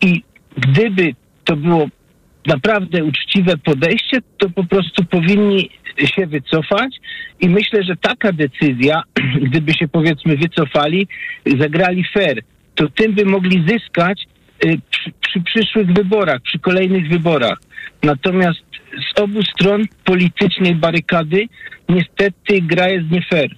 i 0.00 0.22
gdyby 0.56 1.14
to 1.44 1.56
było 1.56 1.88
naprawdę 2.46 3.04
uczciwe 3.04 3.56
podejście, 3.56 4.18
to 4.38 4.50
po 4.50 4.64
prostu 4.64 5.04
powinni 5.04 5.70
się 6.16 6.26
wycofać 6.26 6.96
i 7.40 7.48
myślę, 7.48 7.82
że 7.82 7.96
taka 7.96 8.32
decyzja, 8.32 9.02
gdyby 9.48 9.74
się 9.74 9.88
powiedzmy 9.88 10.36
wycofali, 10.36 11.08
zagrali 11.58 12.04
fair, 12.14 12.42
to 12.74 12.88
tym 12.88 13.12
by 13.12 13.24
mogli 13.24 13.64
zyskać 13.68 14.26
y, 14.64 14.80
przy, 14.90 15.12
przy 15.20 15.40
przyszłych 15.40 15.92
wyborach, 15.92 16.42
przy 16.42 16.58
kolejnych 16.58 17.08
wyborach. 17.08 17.58
Natomiast 18.02 18.60
z 19.14 19.20
obu 19.20 19.42
stron 19.42 19.84
politycznej 20.04 20.74
barykady 20.74 21.48
niestety 21.88 22.62
gra 22.62 22.88
jest 22.88 23.10
nie 23.10 23.22
fair. 23.22 23.56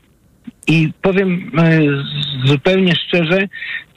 I 0.66 0.92
powiem 1.02 1.50
e, 1.58 1.80
zupełnie 2.44 2.94
szczerze, 2.96 3.48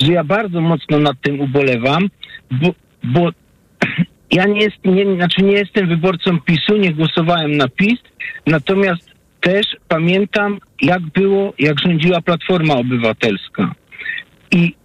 że 0.02 0.12
ja 0.12 0.24
bardzo 0.24 0.62
mocno 0.62 1.00
nad 1.00 1.22
tym 1.22 1.40
ubolewam, 1.40 2.10
bo, 2.52 2.74
bo 3.04 3.30
ja 4.32 4.46
nie, 4.46 4.62
jest, 4.62 4.86
nie, 4.86 5.16
znaczy 5.16 5.44
nie 5.44 5.54
jestem 5.54 5.88
wyborcą 5.88 6.40
PiSu, 6.40 6.78
nie 6.78 6.94
głosowałem 6.94 7.58
na 7.58 7.68
PiS, 7.68 8.00
natomiast 8.48 9.12
też 9.42 9.66
pamiętam, 9.88 10.60
jak 10.82 11.02
było, 11.02 11.54
jak 11.60 11.80
rządziła 11.80 12.22
Platforma 12.22 12.74
Obywatelska. 12.74 13.76
I 14.52 14.76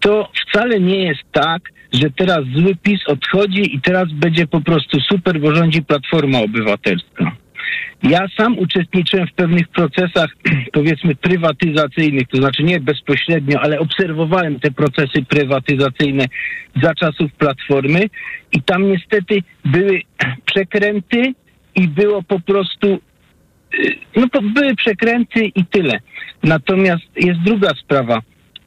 to 0.00 0.28
wcale 0.46 0.80
nie 0.80 1.04
jest 1.04 1.22
tak, 1.32 1.62
że 1.92 2.10
teraz 2.10 2.40
zły 2.54 2.76
PiS 2.82 3.00
odchodzi 3.06 3.76
i 3.76 3.80
teraz 3.80 4.12
będzie 4.12 4.46
po 4.46 4.60
prostu 4.60 5.00
super, 5.00 5.40
bo 5.40 5.54
rządzi 5.54 5.82
Platforma 5.82 6.38
Obywatelska. 6.38 7.36
Ja 8.02 8.26
sam 8.36 8.58
uczestniczyłem 8.58 9.26
w 9.26 9.32
pewnych 9.32 9.68
procesach, 9.68 10.30
powiedzmy, 10.72 11.14
prywatyzacyjnych, 11.14 12.28
to 12.28 12.36
znaczy 12.36 12.62
nie 12.62 12.80
bezpośrednio, 12.80 13.60
ale 13.60 13.78
obserwowałem 13.78 14.60
te 14.60 14.70
procesy 14.70 15.24
prywatyzacyjne 15.28 16.24
za 16.82 16.94
czasów 16.94 17.32
Platformy 17.32 18.00
i 18.52 18.62
tam 18.62 18.88
niestety 18.88 19.38
były 19.64 20.00
przekręty 20.52 21.32
i 21.74 21.88
było 21.88 22.22
po 22.22 22.40
prostu 22.40 22.98
y, 23.74 23.96
no 24.16 24.26
były 24.42 24.74
przekręty 24.76 25.44
i 25.54 25.64
tyle. 25.64 26.00
Natomiast 26.42 27.04
jest 27.16 27.40
druga 27.40 27.70
sprawa. 27.70 28.22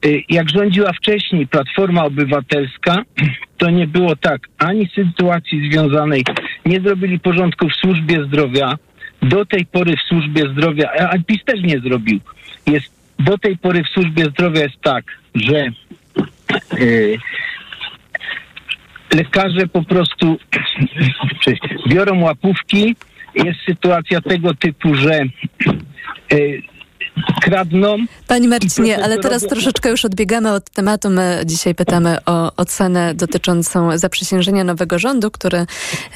Y, 0.05 0.23
jak 0.29 0.49
rządziła 0.49 0.93
wcześniej 0.93 1.47
Platforma 1.47 2.03
Obywatelska, 2.03 3.03
to 3.57 3.69
nie 3.69 3.87
było 3.87 4.15
tak 4.15 4.41
ani 4.57 4.89
sytuacji 4.95 5.71
związanej, 5.71 6.23
nie 6.65 6.81
zrobili 6.81 7.19
porządku 7.19 7.69
w 7.69 7.75
służbie 7.75 8.23
zdrowia. 8.25 8.75
Do 9.21 9.45
tej 9.45 9.65
pory 9.65 9.97
w 9.97 10.01
służbie 10.01 10.41
zdrowia, 10.51 10.91
a 10.91 11.17
PiS 11.27 11.43
też 11.45 11.61
nie 11.61 11.79
zrobił, 11.79 12.19
jest 12.67 12.99
do 13.19 13.38
tej 13.38 13.57
pory 13.57 13.83
w 13.83 13.88
służbie 13.88 14.25
zdrowia 14.25 14.61
jest 14.61 14.81
tak, 14.81 15.05
że 15.35 15.67
yy, 16.77 17.17
lekarze 19.13 19.67
po 19.67 19.83
prostu 19.83 20.39
biorą 21.89 22.21
łapówki. 22.21 22.95
Jest 23.35 23.59
sytuacja 23.65 24.21
tego 24.21 24.53
typu, 24.53 24.95
że 24.95 25.19
yy, 26.31 26.61
kradną. 27.41 27.97
Pani 28.27 28.47
Marcinie, 28.47 29.03
ale 29.03 29.17
teraz 29.17 29.47
troszeczkę 29.47 29.89
już 29.89 30.05
odbiegamy 30.05 30.51
od 30.51 30.69
tematu. 30.69 31.09
My 31.09 31.41
dzisiaj 31.45 31.75
pytamy 31.75 32.17
o 32.25 32.55
ocenę 32.55 33.13
dotyczącą 33.15 33.97
zaprzysiężenia 33.97 34.63
nowego 34.63 34.99
rządu, 34.99 35.31
który 35.31 35.65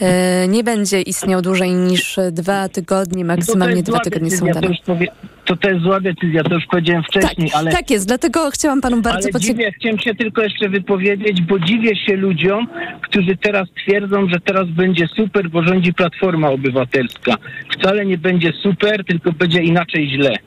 e, 0.02 0.48
nie 0.48 0.64
będzie 0.64 1.02
istniał 1.02 1.42
dłużej 1.42 1.72
niż 1.72 2.20
dwa 2.32 2.70
tygodnie, 2.70 3.26
maksymalnie 3.26 3.84
dwa 3.84 4.00
tygodnie 4.00 4.32
są 4.32 4.46
dane. 4.46 4.68
To, 5.46 5.58
to 5.58 5.70
jest 5.70 5.84
zła 5.84 6.00
decyzja, 6.00 6.44
to 6.44 6.56
już 6.56 6.66
powiedziałem 6.72 7.04
wcześniej, 7.04 7.50
tak, 7.50 7.60
ale... 7.60 7.72
Tak 7.72 7.92
jest, 7.92 8.08
dlatego 8.08 8.52
chciałam 8.52 8.82
panu 8.82 9.02
bardzo... 9.02 9.30
Ale 9.34 9.40
dziwię, 9.40 9.72
chciałem 9.72 10.00
się 10.00 10.16
tylko 10.16 10.42
jeszcze 10.42 10.70
wypowiedzieć, 10.70 11.42
bo 11.42 11.60
dziwię 11.60 11.96
się 11.96 12.16
ludziom, 12.16 12.68
którzy 13.02 13.38
teraz 13.38 13.68
twierdzą, 13.84 14.30
że 14.30 14.40
teraz 14.40 14.70
będzie 14.70 15.08
super, 15.16 15.50
bo 15.50 15.64
rządzi 15.64 15.94
Platforma 15.94 16.50
Obywatelska. 16.50 17.36
Wcale 17.72 18.06
nie 18.06 18.18
będzie 18.18 18.54
super, 18.62 19.06
tylko 19.06 19.32
będzie 19.32 19.64
inaczej 19.64 20.10
źle 20.10 20.38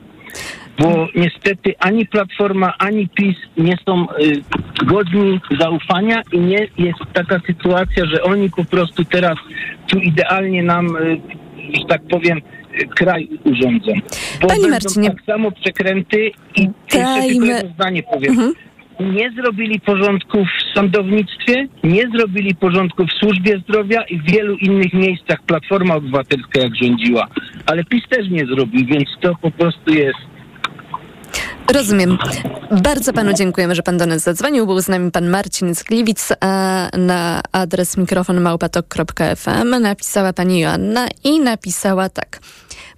bo 0.79 1.07
niestety 1.15 1.75
ani 1.79 2.05
Platforma, 2.05 2.73
ani 2.79 3.09
PiS 3.09 3.35
nie 3.57 3.77
są 3.85 4.07
y, 4.09 4.85
godni 4.85 5.39
zaufania 5.59 6.21
i 6.31 6.39
nie 6.39 6.67
jest 6.77 6.99
taka 7.13 7.39
sytuacja, 7.47 8.05
że 8.05 8.23
oni 8.23 8.49
po 8.49 8.65
prostu 8.65 9.05
teraz 9.05 9.37
tu 9.87 9.99
idealnie 9.99 10.63
nam, 10.63 10.95
y, 10.95 11.21
że 11.73 11.85
tak 11.89 12.01
powiem, 12.09 12.41
kraj 12.95 13.29
urządzą. 13.43 13.91
Bo 14.41 14.47
Panie 14.47 14.67
Marcinie, 14.67 15.09
tak 15.09 15.21
samo 15.25 15.51
przekręty 15.51 16.31
i 16.55 16.69
dajmy... 16.93 17.09
jeszcze 17.09 17.27
tylko 17.29 17.45
jedno 17.45 17.73
zdanie 17.73 18.03
powiem. 18.03 18.31
Mhm 18.31 18.66
nie 18.99 19.31
zrobili 19.31 19.79
porządku 19.79 20.45
w 20.45 20.75
sądownictwie, 20.75 21.67
nie 21.83 22.03
zrobili 22.17 22.55
porządku 22.55 23.05
w 23.05 23.11
służbie 23.19 23.59
zdrowia 23.59 24.03
i 24.03 24.19
w 24.19 24.31
wielu 24.31 24.55
innych 24.55 24.93
miejscach 24.93 25.41
Platforma 25.41 25.95
Obywatelska 25.95 26.59
jak 26.59 26.75
rządziła. 26.75 27.27
Ale 27.65 27.83
PiS 27.83 28.03
też 28.09 28.29
nie 28.29 28.45
zrobił, 28.45 28.85
więc 28.85 29.09
to 29.21 29.35
po 29.41 29.51
prostu 29.51 29.93
jest 29.93 30.19
Rozumiem. 31.73 32.17
Bardzo 32.83 33.13
panu 33.13 33.33
dziękujemy, 33.33 33.75
że 33.75 33.83
pan 33.83 33.97
do 33.97 34.05
nas 34.05 34.21
zadzwonił. 34.21 34.65
Był 34.65 34.81
z 34.81 34.87
nami 34.87 35.11
pan 35.11 35.29
Marcin 35.29 35.75
z 35.75 35.83
Gliwic, 35.83 36.33
a 36.41 36.89
na 36.97 37.41
adres 37.51 37.97
mikrofonmałpatok.fm 37.97 39.81
napisała 39.81 40.33
pani 40.33 40.59
Joanna 40.59 41.07
i 41.23 41.39
napisała 41.39 42.09
tak. 42.09 42.39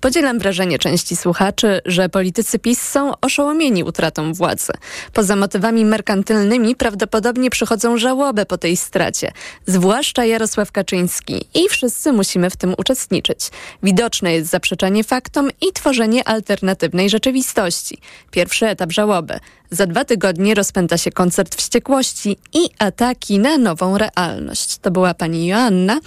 Podzielam 0.02 0.40
wrażenie 0.40 0.80
części 0.80 1.16
słuchaczy, 1.16 1.82
że 1.86 2.10
politycy 2.10 2.60
PiS 2.60 2.82
są 2.82 3.12
oszołomieni 3.22 3.84
utratą 3.84 4.34
władzy. 4.34 4.74
Poza 5.14 5.36
motywami 5.36 5.86
merkantylnymi 5.86 6.76
prawdopodobnie 6.76 7.50
przychodzą 7.50 7.98
żałoby 7.98 8.46
po 8.46 8.58
tej 8.58 8.78
stracie, 8.78 9.32
zwłaszcza 9.66 10.26
Jarosław 10.26 10.72
Kaczyński 10.72 11.46
i 11.54 11.70
wszyscy 11.70 12.12
musimy 12.14 12.50
w 12.50 12.58
tym 12.58 12.74
uczestniczyć. 12.78 13.40
Widoczne 13.84 14.34
jest 14.34 14.50
zaprzeczanie 14.50 15.04
faktom 15.04 15.50
i 15.62 15.74
tworzenie 15.74 16.28
alternatywnej 16.28 17.10
rzeczywistości. 17.10 17.98
Pierwszy 18.32 18.68
etap 18.68 18.92
żałoby. 18.92 19.40
Za 19.71 19.86
dwa 19.86 20.05
tygodnie 20.05 20.55
rozpęta 20.55 20.97
się 20.97 21.12
koncert 21.12 21.55
wściekłości 21.55 22.38
i 22.53 22.69
ataki 22.79 23.39
na 23.39 23.58
nową 23.58 23.97
realność. 23.97 24.77
To 24.77 24.91
była 24.91 25.13
pani 25.13 25.47
Joanna, 25.47 25.99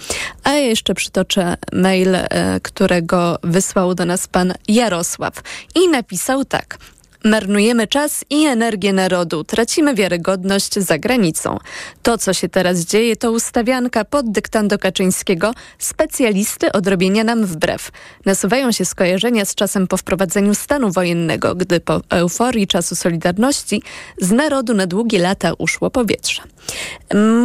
a 0.43 0.51
ja 0.51 0.59
jeszcze 0.59 0.93
przytoczę 0.93 1.57
mail, 1.73 2.15
e, 2.15 2.59
którego 2.63 3.39
wysłał 3.43 3.95
do 3.95 4.05
nas 4.05 4.27
pan 4.27 4.53
Jarosław 4.67 5.33
i 5.75 5.87
napisał 5.87 6.45
tak. 6.45 6.77
Marnujemy 7.25 7.87
czas 7.87 8.25
i 8.29 8.45
energię 8.45 8.93
narodu, 8.93 9.43
tracimy 9.43 9.95
wiarygodność 9.95 10.73
za 10.79 10.97
granicą. 10.97 11.57
To, 12.01 12.17
co 12.17 12.33
się 12.33 12.49
teraz 12.49 12.79
dzieje, 12.79 13.15
to 13.15 13.31
ustawianka 13.31 14.05
pod 14.05 14.31
dyktando 14.31 14.77
Kaczyńskiego, 14.77 15.53
specjalisty 15.79 16.71
odrobienia 16.71 17.23
nam 17.23 17.45
wbrew. 17.45 17.91
Nasuwają 18.25 18.71
się 18.71 18.85
skojarzenia 18.85 19.45
z 19.45 19.55
czasem 19.55 19.87
po 19.87 19.97
wprowadzeniu 19.97 20.55
stanu 20.55 20.91
wojennego, 20.91 21.55
gdy 21.55 21.79
po 21.79 22.01
euforii 22.09 22.67
czasu 22.67 22.95
Solidarności 22.95 23.81
z 24.17 24.31
narodu 24.31 24.73
na 24.73 24.87
długie 24.87 25.19
lata 25.19 25.51
uszło 25.57 25.89
powietrze. 25.89 26.41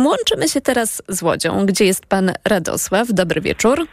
Łączymy 0.05 0.49
się 0.49 0.61
teraz 0.61 1.03
z 1.09 1.23
Łodzią, 1.23 1.67
gdzie 1.67 1.85
jest 1.85 2.07
pan 2.07 2.33
Radosław. 2.45 3.09
Dobry 3.13 3.41
wieczór. 3.41 3.87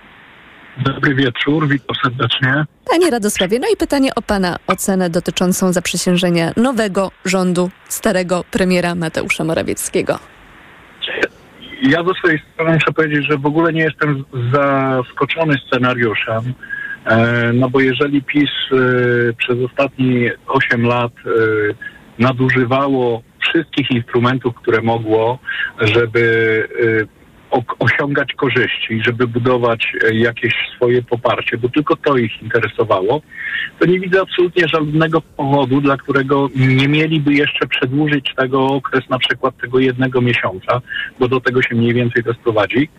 Dobry 0.78 1.16
wieczór, 1.16 1.68
witam 1.68 1.96
serdecznie. 2.04 2.66
Panie 2.92 3.12
Radosławie, 3.12 3.60
no 3.60 3.68
i 3.74 3.78
pytanie 3.78 4.16
o 4.16 4.22
Pana 4.22 4.56
ocenę 4.68 5.10
dotyczącą 5.10 5.74
zaprzysiężenia 5.74 6.52
nowego 6.58 7.12
rządu 7.26 7.70
starego 7.88 8.44
premiera 8.52 8.96
Mateusza 8.96 9.44
Morawieckiego. 9.44 10.20
Ja 11.82 12.04
ze 12.04 12.14
swojej 12.14 12.42
strony 12.54 12.74
muszę 12.74 12.94
powiedzieć, 12.96 13.28
że 13.30 13.38
w 13.38 13.46
ogóle 13.46 13.74
nie 13.74 13.84
jestem 13.84 14.24
zaskoczony 14.54 15.56
scenariuszem, 15.68 16.54
e, 17.06 17.52
no 17.54 17.70
bo 17.70 17.80
jeżeli 17.80 18.24
PiS 18.24 18.50
e, 18.72 19.34
przez 19.34 19.58
ostatnie 19.66 20.34
8 20.48 20.86
lat 20.86 21.12
e, 21.26 21.30
nadużywało 22.20 23.22
wszystkich 23.40 23.92
instrumentów, 23.92 24.56
które 24.56 24.82
mogło, 24.82 25.40
żeby 25.82 26.68
osiągać 27.80 28.34
korzyści, 28.34 29.02
żeby 29.06 29.28
budować 29.28 29.94
e, 30.04 30.16
jakieś 30.16 30.54
swoje 30.76 31.02
poparcie, 31.02 31.58
bo 31.58 31.70
tylko 31.70 31.96
to 31.96 32.18
ich 32.18 32.42
interesowało, 32.42 33.22
to 33.80 33.86
nie 33.86 34.00
widzę 34.00 34.22
absolutnie 34.22 34.68
żadnego 34.68 35.22
powodu, 35.22 35.82
dla 35.82 35.98
którego 35.98 36.50
nie 36.56 36.88
mieliby 36.88 37.34
jeszcze 37.34 37.68
przedłużyć 37.68 38.34
tego 38.36 38.68
okres 38.68 39.10
na 39.10 39.20
przykład 39.20 39.58
tego 39.58 39.80
jednego 39.80 40.22
miesiąca, 40.22 40.82
bo 41.20 41.28
do 41.28 41.40
tego 41.40 41.62
się 41.62 41.76
mniej 41.76 41.94
więcej 41.94 42.24
to 42.24 42.34
sprowadzi 42.34 42.90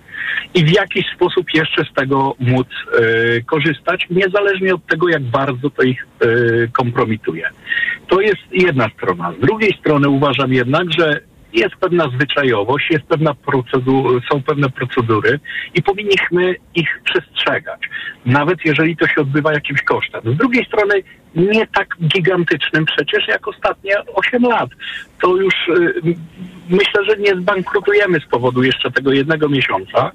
i 0.54 0.64
w 0.64 0.72
jakiś 0.72 1.04
sposób 1.14 1.46
jeszcze 1.54 1.84
z 1.84 1.94
tego 1.94 2.34
móc 2.40 2.66
y, 3.00 3.44
korzystać, 3.46 4.06
niezależnie 4.10 4.74
od 4.74 4.86
tego, 4.86 5.08
jak 5.08 5.22
bardzo 5.22 5.70
to 5.70 5.82
ich 5.82 6.06
y, 6.24 6.70
kompromituje. 6.72 7.48
To 8.08 8.20
jest 8.20 8.42
jedna 8.52 8.88
strona. 8.88 9.32
Z 9.32 9.40
drugiej 9.40 9.72
strony 9.80 10.08
uważam 10.08 10.52
jednak, 10.52 10.92
że 10.92 11.20
jest 11.52 11.74
pewna 11.76 12.08
zwyczajowość, 12.08 12.90
jest 12.90 13.04
pewna 13.04 13.34
procedur, 13.34 14.22
są 14.32 14.42
pewne 14.42 14.70
procedury 14.70 15.40
i 15.74 15.82
powinniśmy 15.82 16.54
ich 16.74 17.00
przestrzegać, 17.04 17.80
nawet 18.26 18.58
jeżeli 18.64 18.96
to 18.96 19.06
się 19.06 19.20
odbywa 19.20 19.52
jakimś 19.52 19.82
kosztem. 19.82 20.20
Z 20.24 20.36
drugiej 20.36 20.64
strony 20.64 21.02
nie 21.36 21.66
tak 21.66 21.96
gigantycznym 22.02 22.84
przecież 22.84 23.28
jak 23.28 23.48
ostatnie 23.48 23.92
8 24.14 24.42
lat. 24.42 24.70
To 25.20 25.36
już 25.36 25.54
y, 25.68 26.14
myślę, 26.68 27.04
że 27.08 27.16
nie 27.16 27.40
zbankrutujemy 27.40 28.20
z 28.20 28.26
powodu 28.30 28.62
jeszcze 28.62 28.90
tego 28.90 29.12
jednego 29.12 29.48
miesiąca 29.48 30.12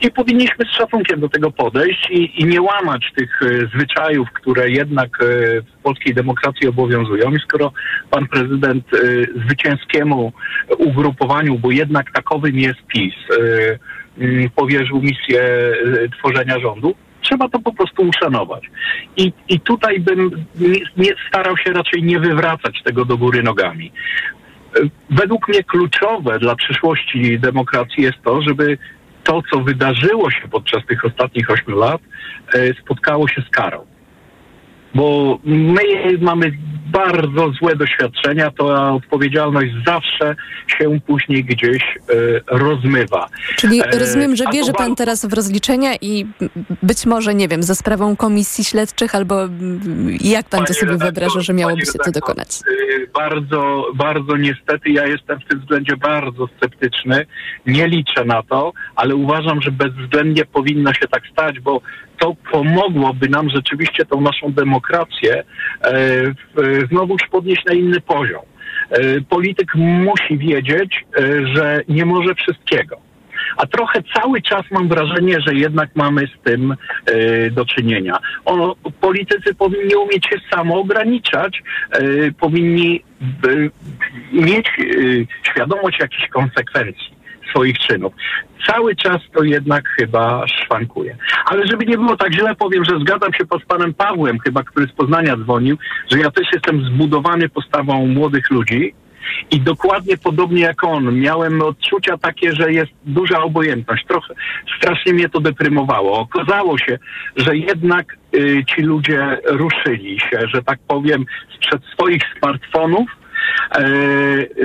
i 0.00 0.10
powinniśmy 0.10 0.64
z 0.64 0.76
szacunkiem 0.78 1.20
do 1.20 1.28
tego 1.28 1.50
podejść 1.50 2.10
i, 2.10 2.42
i 2.42 2.44
nie 2.44 2.62
łamać 2.62 3.12
tych 3.16 3.42
y, 3.42 3.68
zwyczajów, 3.74 4.28
które 4.32 4.70
jednak 4.70 5.22
y, 5.22 5.62
w 5.62 5.82
polskiej 5.82 6.14
demokracji 6.14 6.68
obowiązują. 6.68 7.30
I 7.30 7.40
skoro 7.40 7.72
pan 8.10 8.28
prezydent 8.28 8.84
zwycięskiemu 9.46 10.32
ugrupowaniu, 10.78 11.58
bo 11.58 11.70
jednak 11.70 12.12
takowym 12.12 12.58
jest 12.58 12.78
PiS, 12.86 13.14
powierzył 14.54 15.02
misję 15.02 15.42
tworzenia 16.18 16.60
rządu, 16.60 16.94
trzeba 17.22 17.48
to 17.48 17.58
po 17.58 17.72
prostu 17.72 18.02
uszanować. 18.02 18.70
I, 19.16 19.32
i 19.48 19.60
tutaj 19.60 20.00
bym 20.00 20.44
nie, 20.54 20.80
nie 20.96 21.10
starał 21.28 21.56
się 21.56 21.72
raczej 21.72 22.02
nie 22.02 22.20
wywracać 22.20 22.82
tego 22.82 23.04
do 23.04 23.18
góry 23.18 23.42
nogami. 23.42 23.92
Według 25.10 25.48
mnie 25.48 25.64
kluczowe 25.64 26.38
dla 26.38 26.56
przyszłości 26.56 27.38
demokracji 27.38 28.02
jest 28.02 28.22
to, 28.24 28.42
żeby 28.42 28.78
to, 29.24 29.42
co 29.52 29.60
wydarzyło 29.60 30.30
się 30.30 30.48
podczas 30.48 30.86
tych 30.86 31.04
ostatnich 31.04 31.50
ośmiu 31.50 31.76
lat, 31.76 32.00
e, 32.54 32.74
spotkało 32.74 33.28
się 33.28 33.42
z 33.42 33.50
karą 33.50 33.91
bo 34.94 35.38
my 35.44 35.82
mamy 36.20 36.52
bardzo 36.92 37.50
złe 37.50 37.76
doświadczenia, 37.76 38.50
to 38.50 38.94
odpowiedzialność 38.94 39.72
zawsze 39.86 40.36
się 40.66 41.00
później 41.06 41.44
gdzieś 41.44 41.82
e, 41.82 42.58
rozmywa. 42.58 43.26
Czyli 43.56 43.80
e, 43.80 43.98
rozumiem, 43.98 44.36
że 44.36 44.44
bierze 44.52 44.72
pan 44.72 44.94
teraz 44.94 45.26
w 45.26 45.32
rozliczenia 45.32 45.90
i 46.00 46.26
być 46.82 47.06
może, 47.06 47.34
nie 47.34 47.48
wiem, 47.48 47.62
za 47.62 47.74
sprawą 47.74 48.16
komisji 48.16 48.64
śledczych 48.64 49.14
albo 49.14 49.34
jak 50.20 50.48
pan 50.48 50.64
to 50.64 50.74
sobie 50.74 50.96
wyobraża, 50.96 51.40
że 51.40 51.52
miałoby 51.52 51.86
się 51.86 51.98
to 52.04 52.10
dokonać? 52.10 52.48
E, 52.48 53.06
bardzo, 53.14 53.86
bardzo 53.94 54.36
niestety, 54.36 54.90
ja 54.90 55.06
jestem 55.06 55.40
w 55.40 55.44
tym 55.44 55.60
względzie 55.60 55.96
bardzo 55.96 56.48
sceptyczny. 56.56 57.26
Nie 57.66 57.88
liczę 57.88 58.24
na 58.24 58.42
to, 58.42 58.72
ale 58.96 59.14
uważam, 59.14 59.62
że 59.62 59.70
bezwzględnie 59.70 60.44
powinno 60.44 60.94
się 60.94 61.08
tak 61.08 61.22
stać, 61.32 61.60
bo 61.60 61.80
to 62.22 62.36
pomogłoby 62.52 63.28
nam 63.28 63.50
rzeczywiście 63.50 64.04
tą 64.04 64.20
naszą 64.20 64.52
demokrację 64.52 65.44
e, 65.82 65.94
znowu 66.90 67.16
podnieść 67.30 67.64
na 67.64 67.74
inny 67.74 68.00
poziom. 68.00 68.42
E, 68.90 69.20
polityk 69.20 69.74
musi 69.74 70.38
wiedzieć, 70.38 71.04
e, 71.18 71.46
że 71.54 71.80
nie 71.88 72.04
może 72.04 72.34
wszystkiego. 72.34 72.96
A 73.56 73.66
trochę 73.66 74.02
cały 74.14 74.42
czas 74.42 74.62
mam 74.70 74.88
wrażenie, 74.88 75.36
że 75.46 75.54
jednak 75.54 75.90
mamy 75.94 76.26
z 76.26 76.44
tym 76.44 76.74
do 77.50 77.64
czynienia. 77.64 78.18
Politycy 79.00 79.54
powinni 79.54 79.94
umieć 79.94 80.26
się 80.26 80.36
samo 80.54 80.80
ograniczać, 80.80 81.62
powinni 82.40 83.02
mieć 84.32 84.68
świadomość 85.42 86.00
jakichś 86.00 86.28
konsekwencji 86.28 87.21
swoich 87.52 87.78
czynów. 87.78 88.12
Cały 88.66 88.96
czas 88.96 89.18
to 89.34 89.44
jednak 89.44 89.88
chyba 89.88 90.44
szwankuje. 90.46 91.16
Ale 91.46 91.66
żeby 91.66 91.86
nie 91.86 91.98
było 91.98 92.16
tak 92.16 92.34
źle, 92.34 92.54
powiem, 92.54 92.84
że 92.84 92.98
zgadzam 92.98 93.32
się 93.32 93.44
z 93.64 93.66
panem 93.66 93.94
Pawłem, 93.94 94.38
chyba, 94.38 94.62
który 94.62 94.86
z 94.86 94.92
Poznania 94.92 95.36
dzwonił, 95.36 95.76
że 96.10 96.18
ja 96.18 96.30
też 96.30 96.46
jestem 96.52 96.84
zbudowany 96.84 97.48
postawą 97.48 98.06
młodych 98.06 98.50
ludzi, 98.50 98.94
i 99.50 99.60
dokładnie 99.60 100.16
podobnie 100.16 100.62
jak 100.62 100.84
on, 100.84 101.20
miałem 101.20 101.62
odczucia 101.62 102.18
takie, 102.18 102.52
że 102.52 102.72
jest 102.72 102.92
duża 103.04 103.42
obojętność. 103.42 104.04
Trochę 104.06 104.34
strasznie 104.78 105.12
mnie 105.12 105.28
to 105.28 105.40
deprymowało. 105.40 106.18
Okazało 106.18 106.78
się, 106.78 106.98
że 107.36 107.56
jednak 107.56 108.16
y, 108.34 108.64
ci 108.68 108.82
ludzie 108.82 109.38
ruszyli 109.44 110.20
się, 110.20 110.40
że 110.54 110.62
tak 110.62 110.78
powiem, 110.88 111.26
sprzed 111.56 111.82
swoich 111.94 112.22
smartfonów 112.38 113.21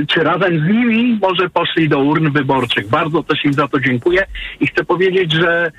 czy 0.08 0.24
razem 0.24 0.60
z 0.60 0.70
nimi 0.70 1.20
może 1.22 1.50
poszli 1.50 1.90
do 1.90 2.00
urn 2.00 2.32
wyborczych. 2.32 2.88
Bardzo 2.88 3.24
też 3.24 3.46
im 3.46 3.54
za 3.54 3.68
to 3.68 3.80
dziękuję 3.80 4.26
i 4.60 4.68
chcę 4.68 4.86
powiedzieć, 4.86 5.34
że 5.34 5.72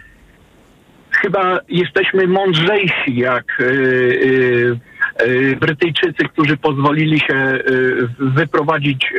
chyba 1.23 1.59
jesteśmy 1.69 2.27
mądrzejsi 2.27 3.17
jak 3.17 3.61
e, 3.61 3.65
e, 3.65 5.57
Brytyjczycy, 5.57 6.29
którzy 6.33 6.57
pozwolili 6.57 7.21
się 7.21 7.59
wyprowadzić 8.19 9.13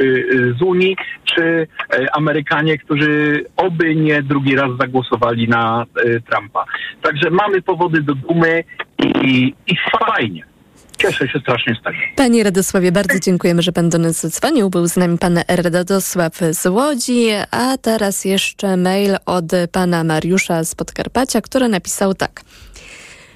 z 0.60 0.62
Unii, 0.62 0.98
czy 1.26 1.68
Amerykanie, 2.14 2.78
którzy 2.78 3.46
oby 3.58 3.96
nie 3.96 4.22
drugi 4.24 4.56
raz 4.56 4.70
zagłosowali 4.80 5.48
na 5.48 5.86
Trumpa. 6.30 6.66
Także 7.02 7.30
mamy 7.30 7.62
powody 7.62 8.02
do 8.02 8.16
dumy 8.16 8.64
i, 9.24 9.54
i 9.68 9.76
fajnie. 10.08 10.49
Cieszę 11.02 11.28
się 11.28 11.40
strasznie 11.40 11.76
z 11.82 11.84
tego. 11.84 11.98
Panie 12.16 12.44
Radosławie, 12.44 12.92
bardzo 12.92 13.20
dziękujemy, 13.20 13.62
że 13.62 13.72
pan 13.72 13.90
do 13.90 13.98
nas 13.98 14.22
zadzwonił. 14.22 14.70
Był 14.70 14.88
z 14.88 14.96
nami 14.96 15.18
pan 15.18 15.40
Radosław 15.48 16.40
z 16.52 16.66
Łodzi, 16.66 17.28
a 17.52 17.78
teraz 17.78 18.26
jeszcze 18.26 18.78
mail 18.78 19.18
od 19.26 19.46
pana 19.72 20.04
Mariusza 20.04 20.64
z 20.64 20.76
Podkarpacia, 20.76 21.42
który 21.42 21.68
napisał 21.68 22.14
tak. 22.14 22.42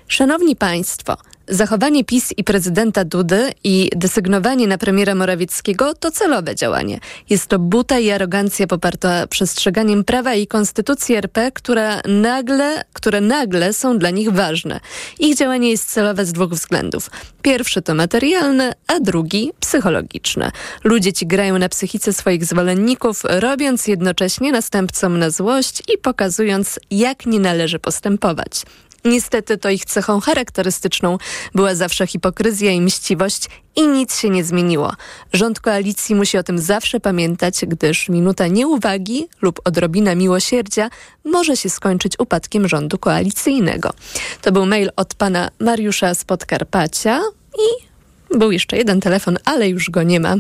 Szanowni 0.07 0.55
Państwo, 0.55 1.17
Zachowanie 1.47 2.03
PiS 2.03 2.33
i 2.37 2.43
prezydenta 2.43 3.05
Dudy 3.05 3.51
i 3.63 3.89
desygnowanie 3.95 4.67
na 4.67 4.77
premiera 4.77 5.15
Morawieckiego 5.15 5.93
to 5.93 6.11
celowe 6.11 6.55
działanie. 6.55 6.99
Jest 7.29 7.47
to 7.47 7.59
buta 7.59 7.99
i 7.99 8.11
arogancja 8.11 8.67
poparta 8.67 9.27
przestrzeganiem 9.27 10.03
prawa 10.03 10.33
i 10.33 10.47
konstytucji 10.47 11.15
RP, 11.15 11.51
które 11.51 12.01
nagle, 12.07 12.83
które 12.93 13.21
nagle 13.21 13.73
są 13.73 13.97
dla 13.97 14.09
nich 14.09 14.31
ważne. 14.31 14.79
Ich 15.19 15.37
działanie 15.37 15.71
jest 15.71 15.91
celowe 15.91 16.25
z 16.25 16.33
dwóch 16.33 16.51
względów. 16.51 17.09
Pierwszy 17.41 17.81
to 17.81 17.95
materialny, 17.95 18.71
a 18.87 18.99
drugi 18.99 19.51
psychologiczny. 19.59 20.51
Ludzie 20.83 21.13
ci 21.13 21.27
grają 21.27 21.57
na 21.57 21.69
psychice 21.69 22.13
swoich 22.13 22.45
zwolenników, 22.45 23.21
robiąc 23.23 23.87
jednocześnie 23.87 24.51
następcom 24.51 25.19
na 25.19 25.29
złość 25.29 25.83
i 25.93 25.97
pokazując, 25.97 26.79
jak 26.91 27.25
nie 27.25 27.39
należy 27.39 27.79
postępować. 27.79 28.63
Niestety 29.05 29.57
to 29.57 29.69
ich 29.69 29.85
cechą 29.85 30.19
charakterystyczną 30.19 31.17
była 31.55 31.75
zawsze 31.75 32.07
hipokryzja 32.07 32.71
i 32.71 32.81
mściwość 32.81 33.49
i 33.75 33.87
nic 33.87 34.19
się 34.19 34.29
nie 34.29 34.43
zmieniło. 34.43 34.93
Rząd 35.33 35.59
koalicji 35.59 36.15
musi 36.15 36.37
o 36.37 36.43
tym 36.43 36.59
zawsze 36.59 36.99
pamiętać, 36.99 37.65
gdyż 37.67 38.09
minuta 38.09 38.47
nieuwagi 38.47 39.27
lub 39.41 39.61
odrobina 39.65 40.15
miłosierdzia 40.15 40.89
może 41.25 41.57
się 41.57 41.69
skończyć 41.69 42.19
upadkiem 42.19 42.67
rządu 42.67 42.97
koalicyjnego. 42.97 43.93
To 44.41 44.51
był 44.51 44.65
mail 44.65 44.91
od 44.95 45.13
pana 45.13 45.49
Mariusza 45.59 46.15
z 46.15 46.23
Podkarpacia 46.25 47.21
i 47.55 47.92
był 48.33 48.51
jeszcze 48.51 48.77
jeden 48.77 48.99
telefon, 48.99 49.37
ale 49.45 49.69
już 49.69 49.89
go 49.89 50.03
nie 50.03 50.19
ma. 50.19 50.35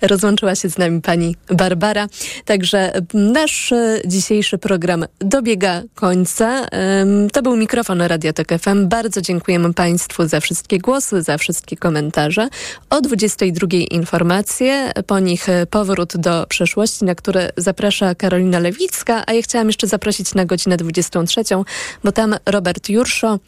Rozłączyła 0.00 0.54
się 0.54 0.68
z 0.68 0.78
nami 0.78 1.00
pani 1.00 1.36
Barbara. 1.50 2.06
Także 2.44 2.92
nasz 3.14 3.72
e, 3.72 4.00
dzisiejszy 4.06 4.58
program 4.58 5.04
dobiega 5.18 5.82
końca. 5.94 6.66
To 7.32 7.42
był 7.42 7.56
mikrofon 7.56 8.02
Radiotek 8.02 8.48
FM. 8.60 8.88
Bardzo 8.88 9.20
dziękujemy 9.20 9.74
Państwu 9.74 10.28
za 10.28 10.40
wszystkie 10.40 10.78
głosy, 10.78 11.22
za 11.22 11.38
wszystkie 11.38 11.76
komentarze. 11.76 12.48
O 12.90 13.00
22 13.00 13.66
informacje, 13.90 14.92
po 15.06 15.18
nich 15.18 15.46
powrót 15.70 16.16
do 16.16 16.46
przeszłości, 16.48 17.04
na 17.04 17.14
które 17.14 17.50
zaprasza 17.56 18.14
Karolina 18.14 18.58
Lewicka, 18.58 19.24
a 19.26 19.32
ja 19.32 19.42
chciałam 19.42 19.66
jeszcze 19.66 19.86
zaprosić 19.86 20.34
na 20.34 20.44
godzinę 20.44 20.76
23, 20.76 21.42
bo 22.04 22.12
tam 22.12 22.36
Robert 22.46 22.88
Jurszo 22.88 23.38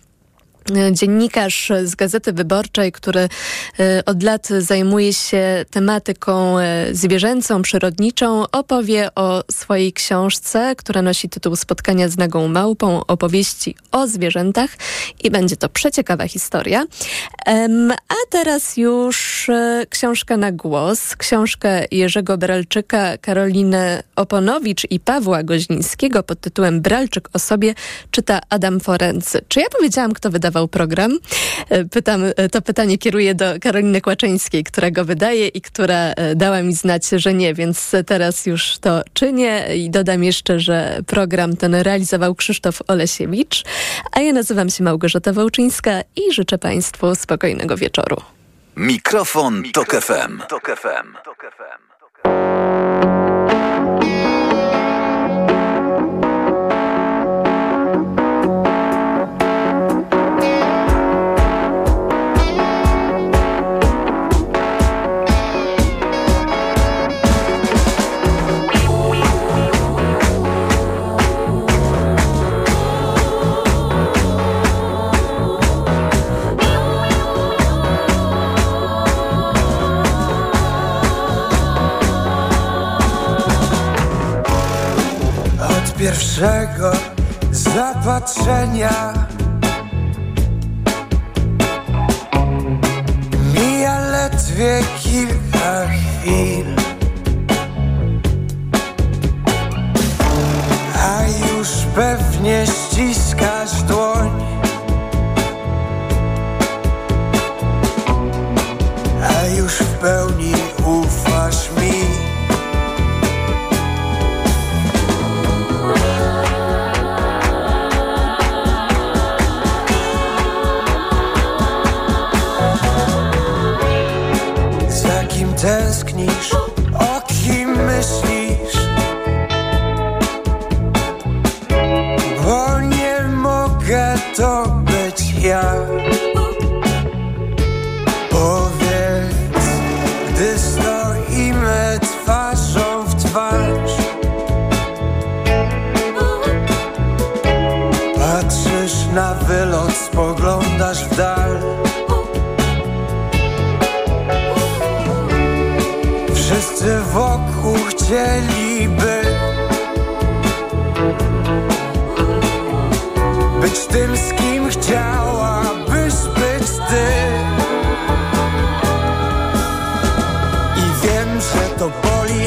dziennikarz 0.93 1.73
z 1.85 1.95
Gazety 1.95 2.33
Wyborczej, 2.33 2.93
który 2.93 3.21
e, 3.21 4.03
od 4.07 4.23
lat 4.23 4.49
zajmuje 4.59 5.13
się 5.13 5.65
tematyką 5.71 6.59
e, 6.59 6.87
zwierzęcą, 6.93 7.63
przyrodniczą, 7.63 8.45
opowie 8.53 9.15
o 9.15 9.45
swojej 9.51 9.93
książce, 9.93 10.75
która 10.77 11.03
nosi 11.03 11.29
tytuł 11.29 11.57
Spotkania 11.57 12.09
z 12.09 12.17
nagą 12.17 12.49
małpą, 12.49 13.07
opowieści 13.07 13.75
o 13.93 14.07
zwierzętach 14.07 14.71
i 15.25 15.31
będzie 15.31 15.57
to 15.57 15.69
przeciekawa 15.69 16.29
historia. 16.29 16.85
A 18.09 18.15
teraz 18.31 18.77
już 18.77 19.49
e, 19.49 19.87
książka 19.91 20.37
na 20.37 20.53
głos, 20.53 21.17
książkę 21.17 21.85
Jerzego 21.91 22.39
Bralczyka, 22.39 23.19
Karoliny 23.19 24.03
Oponowicz 24.17 24.87
i 24.91 25.01
Pawła 25.01 25.43
Goźnińskiego 25.43 26.23
pod 26.23 26.41
tytułem 26.41 26.81
Bralczyk 26.81 27.29
o 27.33 27.39
sobie 27.39 27.75
czyta 28.11 28.41
Adam 28.51 28.81
Forency. 28.81 29.41
Czy 29.49 29.61
ja 29.61 29.67
powiedziałam, 29.77 30.13
kto 30.13 30.31
wydawał 30.31 30.54
program. 30.71 31.19
E, 31.69 31.85
pytam, 31.85 32.23
e, 32.37 32.49
to 32.49 32.63
pytanie 32.63 32.99
kieruję 32.99 33.35
do 33.35 33.45
Karoliny 33.61 34.01
Kłaczyńskiej, 34.01 34.65
która 34.65 34.91
go 34.91 35.05
wydaje 35.05 35.49
i 35.49 35.61
która 35.61 35.97
e, 35.97 36.35
dała 36.35 36.63
mi 36.63 36.75
znać, 36.75 37.09
że 37.09 37.35
nie, 37.35 37.55
więc 37.55 37.93
teraz 38.07 38.47
już 38.47 38.79
to 38.79 39.03
czynię 39.15 39.67
i 39.77 39.91
dodam 39.91 40.25
jeszcze, 40.25 40.61
że 40.61 40.99
program 41.07 41.57
ten 41.57 41.75
realizował 41.75 42.35
Krzysztof 42.35 42.83
Olesiewicz, 42.89 43.65
a 44.13 44.21
ja 44.21 44.33
nazywam 44.33 44.71
się 44.71 44.85
Małgorzata 44.85 45.33
Wałczyńska 45.33 46.01
i 46.17 46.33
życzę 46.33 46.59
Państwu 46.59 47.15
spokojnego 47.15 47.77
wieczoru. 47.77 48.17
Mikrofon, 48.77 49.63
Mikrofon 49.63 49.73
Tok 49.73 50.03
FM. 50.05 50.39
Tok 50.49 50.67
FM. 50.67 51.15
Tok 51.25 51.53
FM. 51.57 52.74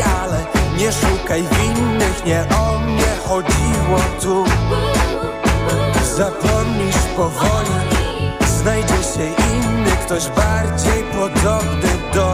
Ale 0.02 0.46
nie 0.78 0.92
szukaj 0.92 1.44
winnych 1.44 2.26
Nie 2.26 2.46
o 2.58 2.80
mnie 2.80 3.12
chodziło 3.28 4.00
tu. 4.22 4.46
Zapomnisz 6.16 7.04
powoli 7.16 7.98
Znajdzie 8.68 9.04
się 9.04 9.28
inny, 9.54 9.92
ktoś 10.06 10.28
bardziej 10.28 11.04
podobny 11.04 11.90
do. 12.14 12.34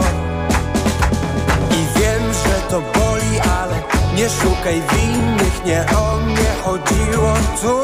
I 1.70 2.00
wiem, 2.00 2.22
że 2.32 2.70
to 2.70 2.80
boli, 2.80 3.40
ale 3.40 3.82
nie 4.16 4.30
szukaj 4.30 4.82
winnych, 4.92 5.64
nie 5.64 5.86
o 5.96 6.16
mnie 6.16 6.50
chodziło 6.64 7.34
tu. 7.62 7.82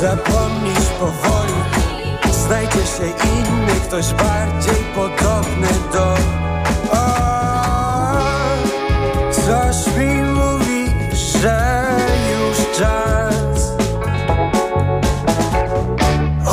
Zapomnisz 0.00 0.88
powoli, 1.00 1.54
znajdzie 2.32 2.86
się 2.86 3.06
inny, 3.28 3.80
ktoś 3.86 4.12
bardziej 4.12 4.84
podobny 4.94 5.68
do 5.92 6.16
Coś 9.48 9.96
mi 9.96 10.22
mówi, 10.22 10.86
że 11.40 11.84
już 12.32 12.78
czas 12.78 13.72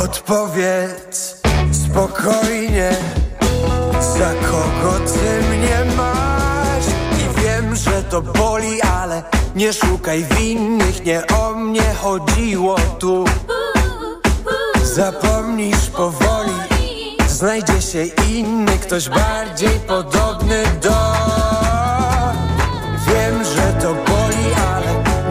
Odpowiedz 0.04 1.42
spokojnie 1.72 2.92
za 4.18 4.34
kogo 4.34 5.00
ty 5.06 5.56
mnie 5.56 5.96
masz? 5.98 6.86
I 7.20 7.42
wiem, 7.42 7.76
że 7.76 8.04
to 8.04 8.22
boli, 8.22 8.82
ale 8.82 9.24
nie 9.56 9.74
szukaj 9.74 10.24
winnych, 10.24 11.06
nie 11.06 11.28
o 11.28 11.54
mnie 11.54 11.94
chodziło 12.02 12.76
tu. 13.00 13.26
Zapomnisz 14.84 15.90
powoli, 15.90 16.54
znajdzie 17.28 17.82
się 17.82 18.04
inny, 18.06 18.78
ktoś 18.78 19.10
bardziej 19.10 19.80
podobny 19.88 20.64
do. 20.82 21.35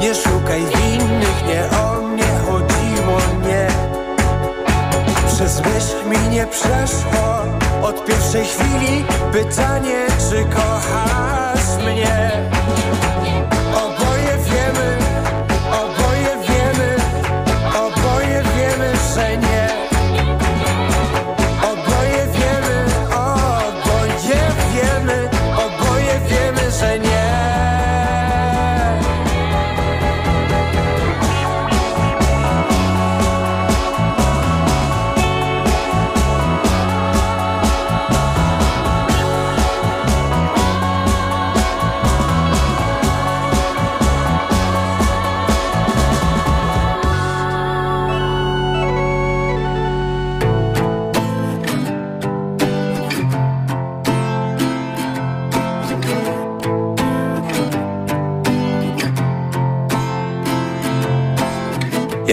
Nie 0.05 0.15
szukaj 0.15 0.61
winnych, 0.61 1.47
nie 1.47 1.79
o 1.79 2.03
mnie 2.03 2.33
chodziło, 2.47 3.19
nie. 3.47 3.69
Przez 5.27 5.61
myśl 5.61 6.09
mi 6.09 6.29
nie 6.29 6.47
przeszło 6.47 7.45
od 7.83 8.05
pierwszej 8.05 8.45
chwili 8.45 9.05
pytanie, 9.33 10.07
czy 10.31 10.45
kochasz 10.45 11.85
mnie? 11.85 12.31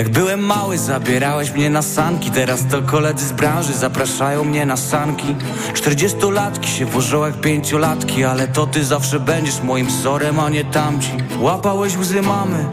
Jak 0.02 0.10
byłem 0.10 0.40
mały, 0.40 0.78
zabierałeś 0.78 1.52
mnie 1.52 1.70
na 1.70 1.82
sanki. 1.82 2.32
Teraz 2.32 2.66
to 2.72 2.82
koledzy 2.82 3.26
z 3.26 3.32
branży 3.32 3.74
zapraszają 3.74 4.44
mnie 4.44 4.66
na 4.66 4.78
sanki. 4.78 5.36
Czterdziestolatki 5.74 6.70
się 6.70 6.86
włożą 6.86 7.26
jak 7.26 7.42
pięciolatki 7.42 8.24
Ale 8.24 8.48
to 8.48 8.68
ty 8.68 8.84
zawsze 8.86 9.20
będziesz 9.20 9.64
moim 9.64 9.88
wzorem, 9.88 10.40
a 10.40 10.50
nie 10.50 10.64
tamci. 10.64 11.12
Łapałeś 11.40 11.98
łzy 11.98 12.22
mamy 12.22 12.66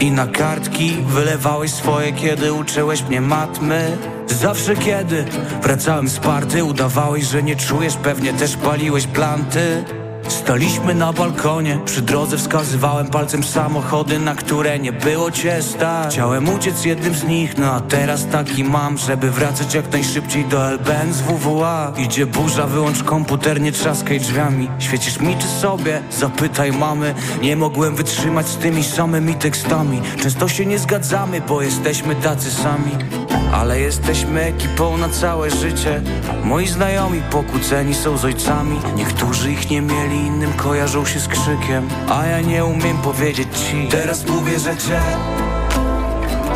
i 0.00 0.10
na 0.10 0.26
kartki 0.26 0.96
Wylewałeś 1.06 1.70
swoje, 1.70 2.12
kiedy 2.12 2.52
uczyłeś 2.52 3.02
mnie 3.02 3.20
matmy. 3.20 3.98
Zawsze 4.26 4.76
kiedy 4.76 5.24
wracałem 5.62 6.08
z 6.08 6.18
party 6.18 6.64
Udawałeś, 6.64 7.24
że 7.24 7.42
nie 7.42 7.56
czujesz, 7.56 7.96
pewnie 7.96 8.32
też 8.32 8.56
paliłeś 8.56 9.06
planty 9.06 9.84
Staliśmy 10.30 10.94
na 10.94 11.12
balkonie, 11.12 11.78
przy 11.84 12.02
drodze 12.02 12.38
wskazywałem 12.38 13.06
palcem 13.06 13.44
samochody, 13.44 14.18
na 14.18 14.34
które 14.34 14.78
nie 14.78 14.92
było 14.92 15.30
cię 15.30 15.62
stać. 15.62 16.14
Chciałem 16.14 16.48
uciec 16.48 16.84
jednym 16.84 17.14
z 17.14 17.24
nich, 17.24 17.58
no 17.58 17.72
a 17.72 17.80
teraz 17.80 18.26
taki 18.26 18.64
mam, 18.64 18.98
żeby 18.98 19.30
wracać 19.30 19.74
jak 19.74 19.92
najszybciej 19.92 20.44
do 20.44 20.70
LBN 20.70 21.12
z 21.12 21.20
WWA 21.20 21.92
Idzie 21.98 22.26
burza, 22.26 22.66
wyłącz 22.66 23.02
komputer, 23.02 23.60
nie 23.60 23.72
trzaskaj 23.72 24.20
drzwiami. 24.20 24.68
Świecisz 24.78 25.20
mi 25.20 25.36
czy 25.36 25.46
sobie? 25.46 26.02
Zapytaj 26.10 26.72
mamy. 26.72 27.14
Nie 27.42 27.56
mogłem 27.56 27.96
wytrzymać 27.96 28.48
z 28.48 28.56
tymi 28.56 28.84
samymi 28.84 29.34
tekstami. 29.34 30.02
Często 30.22 30.48
się 30.48 30.66
nie 30.66 30.78
zgadzamy, 30.78 31.40
bo 31.40 31.62
jesteśmy 31.62 32.14
tacy 32.14 32.50
sami 32.50 33.19
ale 33.52 33.80
jesteśmy 33.80 34.40
ekipą 34.42 34.96
na 34.96 35.08
całe 35.08 35.50
życie. 35.50 36.02
Moi 36.44 36.68
znajomi 36.68 37.22
pokłóceni 37.30 37.94
są 37.94 38.16
z 38.16 38.24
ojcami. 38.24 38.80
Niektórzy 38.96 39.52
ich 39.52 39.70
nie 39.70 39.82
mieli, 39.82 40.16
innym 40.16 40.52
kojarzą 40.52 41.04
się 41.04 41.20
z 41.20 41.28
krzykiem. 41.28 41.88
A 42.10 42.26
ja 42.26 42.40
nie 42.40 42.64
umiem 42.64 42.98
powiedzieć 42.98 43.48
ci. 43.58 43.88
Teraz 43.90 44.28
mówię, 44.28 44.58
że 44.58 44.76
cię. 44.76 45.00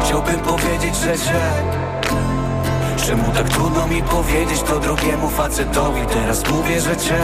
Chciałbym 0.04 0.40
powiedzieć, 0.40 0.96
że 0.96 1.18
cię. 1.18 1.40
Czemu 3.06 3.32
tak 3.34 3.48
trudno 3.48 3.86
mi 3.86 4.02
powiedzieć 4.02 4.62
to 4.62 4.80
drugiemu 4.80 5.28
facetowi? 5.30 6.00
Teraz 6.06 6.50
mówię, 6.50 6.80
że 6.80 6.96
cię. 6.96 7.20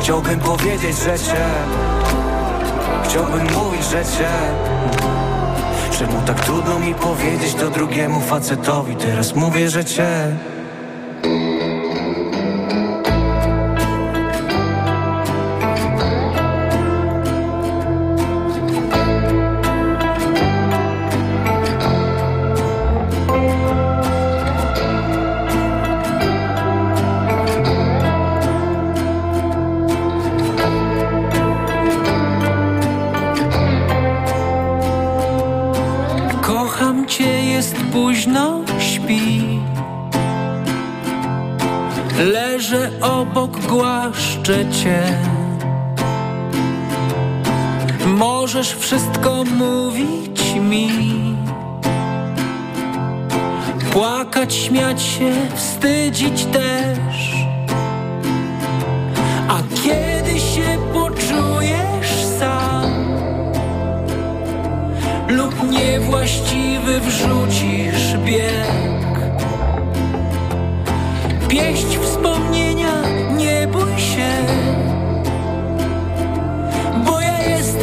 Chciałbym 0.00 0.40
powiedzieć, 0.40 0.96
że 0.98 1.18
cię. 1.18 1.44
Chciałbym 3.04 3.52
mówić, 3.52 3.84
że 3.84 4.04
cię 4.04 4.28
Czemu 5.98 6.22
tak 6.26 6.44
trudno 6.44 6.78
mi 6.78 6.94
powiedzieć 6.94 7.54
to 7.54 7.70
drugiemu 7.70 8.20
facetowi? 8.20 8.96
Teraz 8.96 9.34
mówię, 9.34 9.70
że 9.70 9.84
cię 9.84 10.36
cię. 44.52 45.02
Możesz 48.06 48.74
wszystko 48.74 49.44
mówić 49.44 50.54
mi. 50.60 50.88
Płakać, 53.92 54.54
śmiać 54.54 55.02
się, 55.02 55.32
wstydzić 55.54 56.44
też. 56.44 57.34
A 59.48 59.58
kiedy 59.84 60.40
się 60.40 60.78
poczujesz 60.92 62.24
sam 62.38 62.90
lub 65.28 65.70
niewłaściwy 65.70 67.00
wrzucisz 67.00 68.16
bieg, 68.24 69.18
pieść 71.48 71.83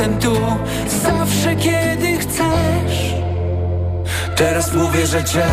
jestem 0.02 0.20
tu 0.20 0.36
zawsze, 1.04 1.56
kiedy 1.56 2.18
chcesz. 2.18 3.14
Teraz 4.36 4.74
mówię, 4.74 5.08
że 5.08 5.24
cię 5.24 5.44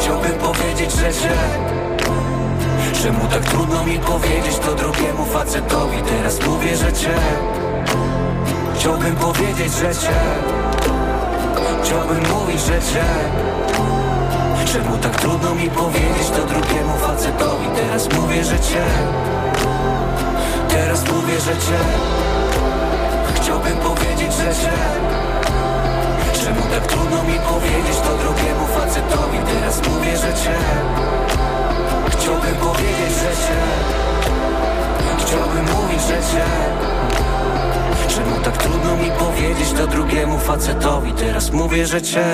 Chciałbym 0.00 0.32
powiedzieć, 0.32 0.92
że 0.92 1.12
cię. 1.12 1.34
Czemu 3.02 3.26
tak 3.30 3.44
trudno 3.44 3.84
mi 3.84 3.98
powiedzieć 3.98 4.58
to 4.58 4.74
drugiemu 4.74 5.24
facetowi. 5.24 5.96
Teraz 6.02 6.46
mówię, 6.46 6.76
że 6.76 6.92
cię 6.92 7.14
Chciałbym 8.74 9.16
powiedzieć, 9.16 9.72
że 9.72 9.94
cię. 9.94 10.20
Chciałbym 11.82 12.22
mówić, 12.32 12.60
że 12.60 12.80
cię. 12.92 13.04
Czemu 14.72 14.98
tak 14.98 15.16
trudno 15.20 15.54
mi 15.54 15.70
powiedzieć 15.70 16.28
to 16.36 16.46
drugiemu 16.46 16.96
facetowi. 16.96 17.66
Teraz 17.76 18.08
mówię, 18.12 18.44
że 18.44 18.60
cię. 18.60 18.84
Teraz 20.68 21.04
mówię, 21.12 21.40
że 21.40 21.52
cię 21.52 22.33
Chciałbym 23.64 23.96
powiedzieć, 23.96 24.34
cię. 24.34 24.72
Czemu 26.44 26.60
tak 26.70 26.86
trudno 26.86 27.22
mi 27.22 27.38
powiedzieć 27.38 27.96
to 27.96 28.16
drugiemu 28.16 28.66
facetowi? 28.66 29.38
Teraz 29.46 29.88
mówię, 29.88 30.16
że 30.16 30.34
cię. 30.42 30.56
Chciałbym 32.10 32.54
powiedzieć, 32.54 33.12
że 33.20 33.30
cię. 33.46 33.60
Chciałbym 35.18 35.64
mówić, 35.74 36.00
że 36.00 36.14
cię. 36.32 36.44
Czemu 38.08 38.40
tak 38.44 38.56
trudno 38.56 38.96
mi 38.96 39.10
powiedzieć 39.10 39.72
to 39.72 39.86
drugiemu 39.86 40.38
facetowi? 40.38 41.12
Teraz 41.12 41.52
mówię, 41.52 41.86
że 41.86 42.02
cię 42.02 42.24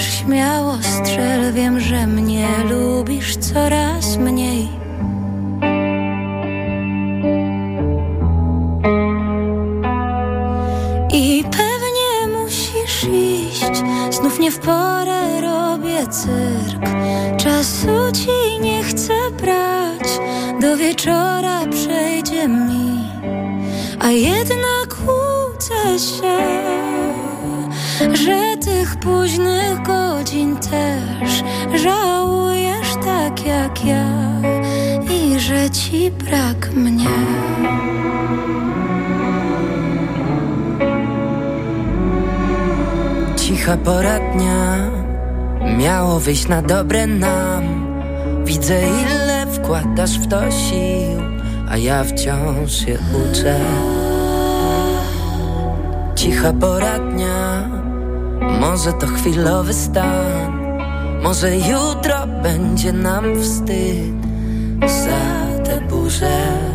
zechcesz 0.00 0.18
śmiało 0.18 0.78
Cicha 43.70 43.84
pora 43.84 44.18
dnia 44.18 44.90
miało 45.78 46.20
wyjść 46.20 46.48
na 46.48 46.62
dobre 46.62 47.06
nam. 47.06 47.64
Widzę 48.44 48.80
ile 48.82 49.46
wkładasz 49.46 50.18
w 50.18 50.26
to 50.28 50.50
sił, 50.50 51.22
a 51.68 51.76
ja 51.76 52.04
wciąż 52.04 52.72
się 52.72 52.98
uczę. 53.22 53.60
Cicha 56.16 56.52
pora 56.52 56.98
dnia 56.98 57.68
może 58.60 58.92
to 58.92 59.06
chwilowy 59.06 59.74
stan 59.74 60.52
Może 61.22 61.56
jutro 61.56 62.26
będzie 62.42 62.92
nam 62.92 63.24
wstyd 63.42 64.14
Za 64.86 65.62
te 65.64 65.80
burze 65.80 66.69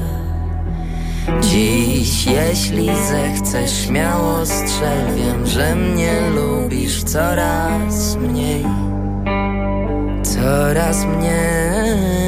Dziś 1.41 2.25
jeśli 2.25 2.89
zechcesz 3.07 3.85
śmiało 3.85 4.45
strzel. 4.45 5.15
Wiem, 5.15 5.45
że 5.45 5.75
mnie 5.75 6.11
lubisz 6.35 7.03
coraz 7.03 8.15
mniej. 8.15 8.65
Coraz 10.23 11.05
mniej. 11.05 12.25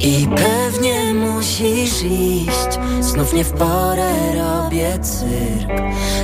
I 0.00 0.28
pewnie 0.28 1.14
musisz 1.14 2.02
iść. 2.02 2.78
Znów 3.00 3.32
nie 3.32 3.44
w 3.44 3.52
porę 3.52 4.12
robię 4.34 4.98
cyrk. 4.98 5.70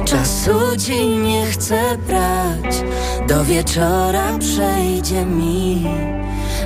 Czasu 0.04 0.76
ci 0.86 1.06
nie 1.06 1.46
chcę 1.46 1.80
brać. 2.06 2.84
Do 3.28 3.44
wieczora 3.44 4.38
przejdzie 4.38 5.26
mi. 5.26 5.86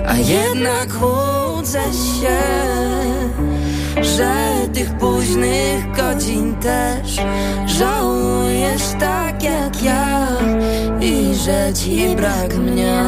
A 0.09 0.16
jednak 0.16 0.88
łudzę 1.03 1.83
się 1.83 2.38
Że 4.02 4.32
tych 4.74 4.98
późnych 4.98 5.96
godzin 5.96 6.54
też 6.54 7.16
Żałujesz 7.66 8.82
tak 9.00 9.42
jak 9.42 9.82
ja 9.82 10.28
I 11.00 11.34
że 11.34 11.72
ci 11.74 12.16
brak 12.16 12.54
mnie 12.56 13.02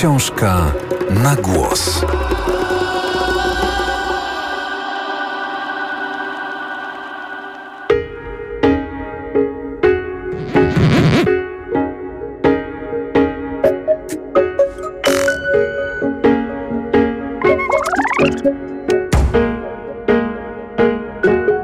Książka 0.00 0.72
na 1.10 1.36
głos. 1.36 2.04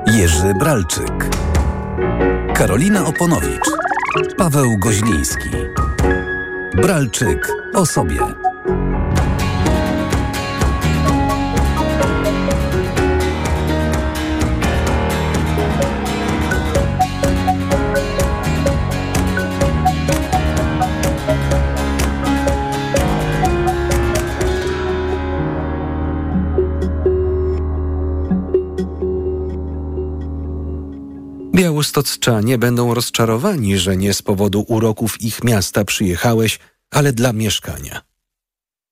Jerzy 0.06 0.54
Bralczyk, 0.58 1.28
Karolina 2.54 3.06
Oponowicz, 3.06 3.70
Paweł 4.38 4.78
Goźliński. 4.78 5.50
Bralczyk 6.74 7.65
o 7.76 7.86
sobie. 7.86 8.16
Białostocczanie 31.54 32.58
będą 32.58 32.94
rozczarowani, 32.94 33.78
że 33.78 33.96
nie 33.96 34.14
z 34.14 34.22
powodu 34.22 34.64
uroków 34.68 35.22
ich 35.22 35.44
miasta 35.44 35.84
przyjechałeś, 35.84 36.58
ale 36.90 37.12
dla 37.12 37.32
mieszkania. 37.32 38.02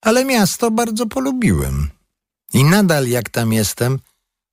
Ale 0.01 0.25
miasto 0.25 0.71
bardzo 0.71 1.07
polubiłem. 1.07 1.91
I 2.55 2.65
nadal 2.65 3.09
jak 3.09 3.29
tam 3.31 3.53
jestem, 3.53 3.99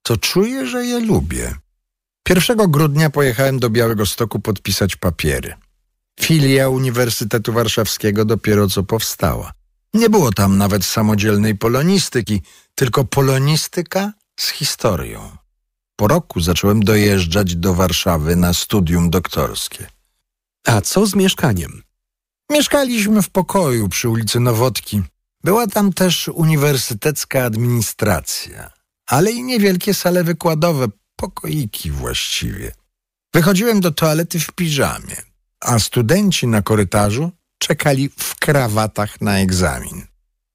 to 0.02 0.16
czuję, 0.16 0.66
że 0.66 0.84
je 0.84 1.00
lubię. 1.00 1.54
1 2.28 2.56
grudnia 2.70 3.10
pojechałem 3.10 3.58
do 3.58 3.70
Białego 3.70 4.06
Stoku 4.06 4.40
podpisać 4.40 4.96
papiery. 4.96 5.54
Filia 6.20 6.68
Uniwersytetu 6.68 7.52
Warszawskiego 7.52 8.24
dopiero 8.24 8.68
co 8.68 8.82
powstała. 8.82 9.52
Nie 9.94 10.10
było 10.10 10.32
tam 10.32 10.58
nawet 10.58 10.84
samodzielnej 10.84 11.54
polonistyki, 11.58 12.42
tylko 12.74 13.04
polonistyka 13.04 14.12
z 14.40 14.48
historią. 14.48 15.36
Po 15.96 16.08
roku 16.08 16.40
zacząłem 16.40 16.80
dojeżdżać 16.80 17.56
do 17.56 17.74
Warszawy 17.74 18.36
na 18.36 18.54
studium 18.54 19.10
doktorskie. 19.10 19.86
A 20.66 20.80
co 20.80 21.06
z 21.06 21.14
mieszkaniem? 21.14 21.82
Mieszkaliśmy 22.52 23.22
w 23.22 23.30
pokoju 23.30 23.88
przy 23.88 24.08
ulicy 24.08 24.40
Nowotki. 24.40 25.02
Była 25.44 25.66
tam 25.66 25.92
też 25.92 26.28
uniwersytecka 26.28 27.44
administracja, 27.44 28.70
ale 29.06 29.30
i 29.30 29.42
niewielkie 29.42 29.94
sale 29.94 30.24
wykładowe, 30.24 30.86
pokoiki 31.16 31.90
właściwie. 31.90 32.72
Wychodziłem 33.34 33.80
do 33.80 33.90
toalety 33.90 34.40
w 34.40 34.52
piżamie, 34.52 35.16
a 35.60 35.78
studenci 35.78 36.46
na 36.46 36.62
korytarzu 36.62 37.30
czekali 37.58 38.08
w 38.18 38.36
krawatach 38.36 39.20
na 39.20 39.38
egzamin. 39.38 40.06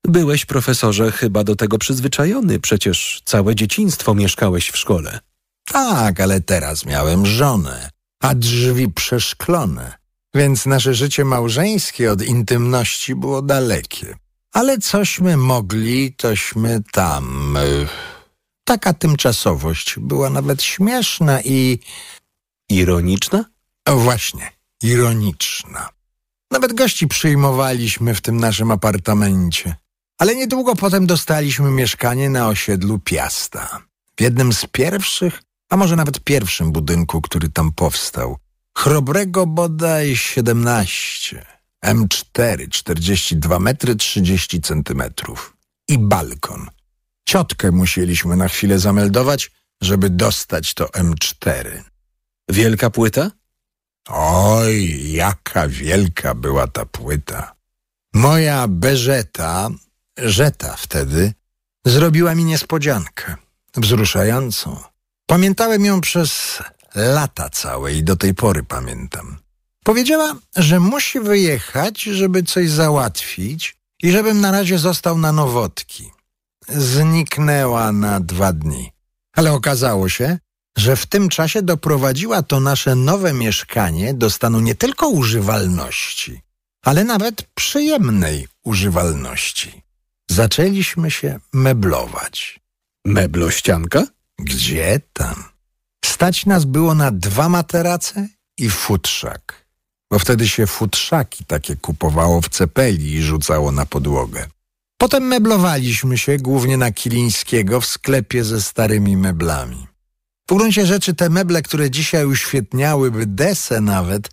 Byłeś, 0.04 0.46
profesorze, 0.46 1.12
chyba 1.12 1.44
do 1.44 1.56
tego 1.56 1.78
przyzwyczajony, 1.78 2.60
przecież 2.60 3.22
całe 3.26 3.56
dzieciństwo 3.56 4.16
mieszkałeś 4.16 4.70
w 4.70 4.78
szkole. 4.78 5.20
Tak, 5.66 6.20
ale 6.20 6.42
teraz 6.42 6.86
miałem 6.86 7.26
żonę, 7.26 7.90
a 8.22 8.36
drzwi 8.36 8.90
przeszklone, 8.90 9.97
więc 10.36 10.66
nasze 10.66 10.94
życie 10.94 11.26
małżeńskie 11.26 12.12
od 12.12 12.22
intymności 12.22 13.16
było 13.16 13.42
dalekie. 13.42 14.16
Ale 14.54 14.78
cośmy 14.78 15.38
mogli, 15.38 16.14
tośmy 16.14 16.82
tam. 16.92 17.58
Taka 18.64 18.94
tymczasowość 18.94 19.96
była 20.00 20.30
nawet 20.30 20.64
śmieszna 20.64 21.42
i. 21.42 21.80
Ironiczna? 22.70 23.46
O, 23.86 23.96
właśnie, 23.96 24.52
ironiczna. 24.84 25.90
Nawet 26.52 26.74
gości 26.74 27.08
przyjmowaliśmy 27.08 28.16
w 28.16 28.22
tym 28.22 28.38
naszym 28.38 28.72
apartamencie. 28.72 29.76
Ale 30.18 30.36
niedługo 30.36 30.76
potem 30.76 31.08
dostaliśmy 31.08 31.72
mieszkanie 31.72 32.30
na 32.30 32.48
osiedlu 32.48 33.00
Piasta. 33.00 33.80
W 34.18 34.22
jednym 34.22 34.54
z 34.54 34.66
pierwszych, 34.72 35.42
a 35.70 35.78
może 35.78 35.96
nawet 35.96 36.20
pierwszym 36.20 36.72
budynku, 36.72 37.22
który 37.22 37.50
tam 37.50 37.72
powstał. 37.72 38.38
Chrobrego 38.78 39.46
bodaj 39.46 40.16
17. 40.16 41.46
M4, 41.86 42.70
42 42.70 43.60
metry 43.60 43.96
30 43.96 44.62
centymetrów. 44.62 45.58
I 45.88 45.98
balkon. 45.98 46.68
Ciotkę 47.26 47.72
musieliśmy 47.72 48.36
na 48.36 48.48
chwilę 48.48 48.80
zameldować, 48.80 49.52
żeby 49.82 50.10
dostać 50.10 50.74
to 50.74 50.86
M4. 50.86 51.84
Wielka 52.50 52.90
płyta? 52.90 53.32
Oj, 54.10 55.12
jaka 55.12 55.68
wielka 55.68 56.36
była 56.36 56.68
ta 56.68 56.86
płyta. 56.86 57.56
Moja 58.14 58.68
Beżeta, 58.68 59.70
Żeta 60.18 60.76
wtedy, 60.76 61.34
zrobiła 61.86 62.36
mi 62.36 62.46
niespodziankę. 62.46 63.36
Wzruszającą. 63.78 64.80
Pamiętałem 65.26 65.86
ją 65.86 66.02
przez 66.02 66.62
lata 66.96 67.50
całe 67.50 67.94
i 67.94 68.04
do 68.04 68.16
tej 68.16 68.34
pory 68.34 68.64
pamiętam. 68.64 69.38
Powiedziała, 69.84 70.36
że 70.56 70.80
musi 70.80 71.20
wyjechać, 71.20 72.02
żeby 72.02 72.44
coś 72.44 72.70
załatwić 72.70 73.78
i 74.04 74.12
żebym 74.12 74.42
na 74.42 74.52
razie 74.52 74.80
został 74.80 75.18
na 75.18 75.32
Nowotki. 75.32 76.12
Zniknęła 76.68 77.92
na 77.92 78.20
dwa 78.20 78.54
dni. 78.54 78.92
Ale 79.34 79.54
okazało 79.54 80.10
się, 80.10 80.38
że 80.78 80.96
w 80.96 81.06
tym 81.06 81.30
czasie 81.30 81.62
doprowadziła 81.62 82.42
to 82.42 82.60
nasze 82.60 82.96
nowe 82.96 83.34
mieszkanie 83.34 84.14
do 84.14 84.30
stanu 84.30 84.60
nie 84.60 84.76
tylko 84.76 85.10
używalności, 85.10 86.42
ale 86.82 87.04
nawet 87.04 87.42
przyjemnej 87.42 88.48
używalności. 88.64 89.82
Zaczęliśmy 90.32 91.12
się 91.12 91.40
meblować. 91.54 92.60
Meblościanka? 93.06 94.04
Gdzie 94.40 95.02
tam? 95.14 95.57
Stać 96.06 96.46
nas 96.46 96.66
było 96.66 96.96
na 96.96 97.12
dwa 97.12 97.50
materace 97.50 98.28
i 98.58 98.70
futrzak, 98.70 99.66
bo 100.12 100.20
wtedy 100.20 100.48
się 100.48 100.68
futrzaki 100.68 101.46
takie 101.46 101.76
kupowało 101.76 102.42
w 102.42 102.50
cepeli 102.50 103.14
i 103.14 103.22
rzucało 103.22 103.72
na 103.72 103.86
podłogę. 103.86 104.48
Potem 104.98 105.24
meblowaliśmy 105.24 106.18
się 106.18 106.38
głównie 106.38 106.78
na 106.78 106.92
Kilińskiego 106.92 107.82
w 107.82 107.86
sklepie 107.86 108.44
ze 108.44 108.62
starymi 108.62 109.18
meblami. 109.18 109.88
W 110.50 110.56
gruncie 110.56 110.86
rzeczy 110.86 111.14
te 111.14 111.30
meble, 111.30 111.62
które 111.62 111.92
dzisiaj 111.92 112.26
uświetniałyby 112.26 113.26
desę 113.26 113.82
nawet, 113.82 114.30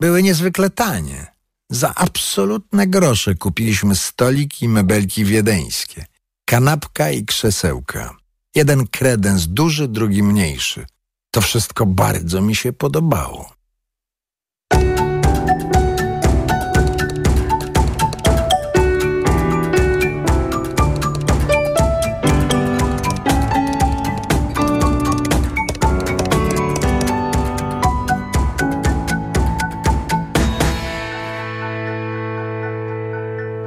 były 0.00 0.22
niezwykle 0.22 0.70
tanie. 0.70 1.26
Za 1.70 1.94
absolutne 1.94 2.86
grosze 2.86 3.34
kupiliśmy 3.34 3.96
stoliki 3.96 4.64
i 4.64 4.68
mebelki 4.68 5.24
wiedeńskie, 5.24 6.06
kanapka 6.44 7.10
i 7.10 7.24
krzesełka. 7.24 8.16
Jeden 8.54 8.86
kredens 8.86 9.46
duży, 9.46 9.88
drugi 9.88 10.22
mniejszy. 10.22 10.86
To 11.34 11.40
wszystko 11.40 11.86
bardzo 11.86 12.40
mi 12.42 12.54
się 12.54 12.72
podobało. 12.72 13.52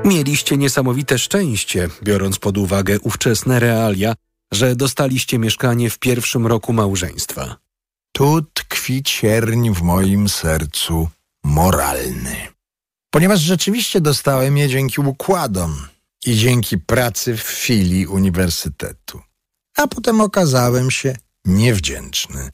Mieliście 0.05 0.57
niesamowite 0.57 1.19
szczęście, 1.19 1.87
biorąc 2.03 2.39
pod 2.39 2.57
uwagę 2.57 2.99
ówczesne 2.99 3.59
realia, 3.59 4.13
że 4.53 4.75
dostaliście 4.75 5.39
mieszkanie 5.39 5.89
w 5.89 5.99
pierwszym 5.99 6.47
roku 6.47 6.73
małżeństwa. 6.73 7.55
Tu 8.11 8.41
tkwi 8.53 9.03
cierń 9.03 9.69
w 9.73 9.81
moim 9.81 10.29
sercu 10.29 11.09
moralny. 11.43 12.35
Ponieważ 13.09 13.39
rzeczywiście 13.39 14.01
dostałem 14.01 14.57
je 14.57 14.69
dzięki 14.69 15.01
układom 15.01 15.87
i 16.25 16.35
dzięki 16.35 16.77
pracy 16.77 17.37
w 17.37 17.41
filii 17.41 18.07
uniwersytetu. 18.07 19.21
A 19.77 19.87
potem 19.87 20.21
okazałem 20.21 20.91
się 20.91 21.17
niewdzięczny. 21.45 22.49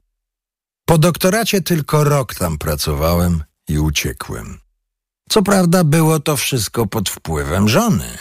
Po 0.86 0.98
doktoracie 0.98 1.62
tylko 1.62 2.04
rok 2.04 2.36
tam 2.36 2.58
pracowałem 2.58 3.44
i 3.68 3.80
uciekłem. 3.80 4.60
Co 5.30 5.44
prawda 5.44 5.84
było 5.84 6.20
to 6.20 6.38
wszystko 6.38 6.88
pod 6.88 7.10
wpływem 7.10 7.70
żony. 7.70 8.18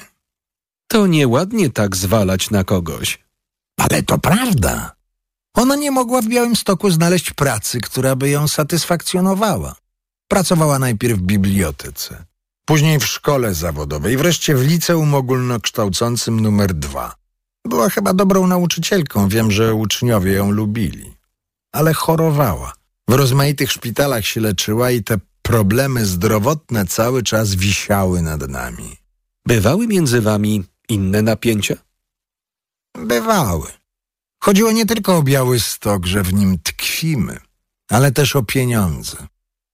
To 0.86 1.06
nieładnie 1.06 1.70
tak 1.70 1.96
zwalać 1.96 2.50
na 2.50 2.64
kogoś. 2.64 3.18
Ale 3.80 4.02
to 4.02 4.18
prawda. 4.18 4.94
Ona 5.54 5.76
nie 5.76 5.90
mogła 5.90 6.22
w 6.22 6.28
Białymstoku 6.28 6.90
znaleźć 6.90 7.32
pracy, 7.32 7.80
która 7.80 8.16
by 8.16 8.28
ją 8.28 8.48
satysfakcjonowała. 8.48 9.74
Pracowała 10.28 10.78
najpierw 10.78 11.18
w 11.18 11.22
bibliotece, 11.22 12.24
później 12.64 12.98
w 12.98 13.06
szkole 13.06 13.54
zawodowej, 13.54 14.16
wreszcie 14.16 14.56
w 14.56 14.66
liceum 14.66 15.14
ogólnokształcącym 15.14 16.40
numer 16.40 16.74
dwa. 16.74 17.14
Była 17.64 17.88
chyba 17.88 18.14
dobrą 18.14 18.46
nauczycielką, 18.46 19.28
wiem, 19.28 19.50
że 19.50 19.74
uczniowie 19.74 20.32
ją 20.32 20.50
lubili. 20.50 21.12
Ale 21.72 21.94
chorowała. 21.94 22.72
W 23.08 23.12
rozmaitych 23.14 23.72
szpitalach 23.72 24.26
się 24.26 24.40
leczyła 24.40 24.90
i 24.90 25.02
te 25.02 25.18
problemy 25.42 26.06
zdrowotne 26.06 26.86
cały 26.86 27.22
czas 27.22 27.54
wisiały 27.54 28.22
nad 28.22 28.48
nami. 28.48 28.96
Bywały 29.46 29.86
między 29.86 30.20
wami 30.20 30.64
inne 30.88 31.22
napięcia? 31.22 31.76
Bywały. 32.98 33.66
Chodziło 34.42 34.72
nie 34.72 34.86
tylko 34.86 35.16
o 35.16 35.22
biały 35.22 35.60
stok, 35.60 36.06
że 36.06 36.22
w 36.22 36.34
nim 36.34 36.58
tkwimy, 36.58 37.40
ale 37.90 38.12
też 38.12 38.36
o 38.36 38.42
pieniądze. 38.42 39.16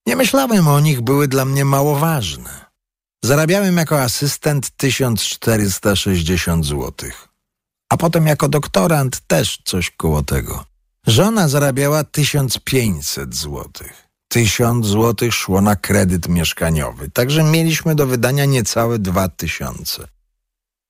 Nie 0.07 0.17
myślałem 0.17 0.69
o 0.69 0.81
nich, 0.81 1.01
były 1.01 1.29
dla 1.29 1.45
mnie 1.45 1.65
mało 1.65 1.99
ważne. 1.99 2.67
Zarabiałem 3.25 3.77
jako 3.77 4.03
asystent 4.03 4.71
1460 4.71 6.67
zł. 6.67 6.93
A 7.89 7.97
potem 7.97 8.27
jako 8.27 8.49
doktorant 8.49 9.21
też 9.27 9.63
coś 9.65 9.91
koło 9.91 10.23
tego. 10.23 10.65
Żona 11.07 11.49
zarabiała 11.49 12.05
1500 12.05 13.35
zł. 13.35 13.71
1000 14.29 14.87
zł 14.87 15.31
szło 15.31 15.61
na 15.61 15.77
kredyt 15.77 16.29
mieszkaniowy, 16.29 17.11
także 17.11 17.43
mieliśmy 17.43 17.95
do 17.95 18.07
wydania 18.07 18.45
niecałe 18.45 18.99
2000. 18.99 20.09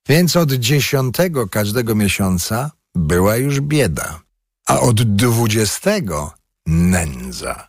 Więc 0.07 0.35
od 0.35 0.53
dziesiątego 0.53 1.47
każdego 1.47 1.95
miesiąca 1.95 2.71
była 2.95 3.35
już 3.35 3.61
bieda, 3.61 4.19
a 4.67 4.79
od 4.79 5.01
dwudziestego 5.15 6.33
nędza. 6.65 7.67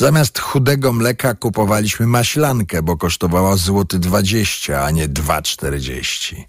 Zamiast 0.00 0.38
chudego 0.38 0.92
mleka 0.92 1.34
kupowaliśmy 1.34 2.06
maślankę, 2.06 2.82
bo 2.82 2.96
kosztowała 2.96 3.56
złoty 3.56 3.98
20, 3.98 4.84
a 4.84 4.90
nie 4.90 5.08
2,40. 5.08 6.42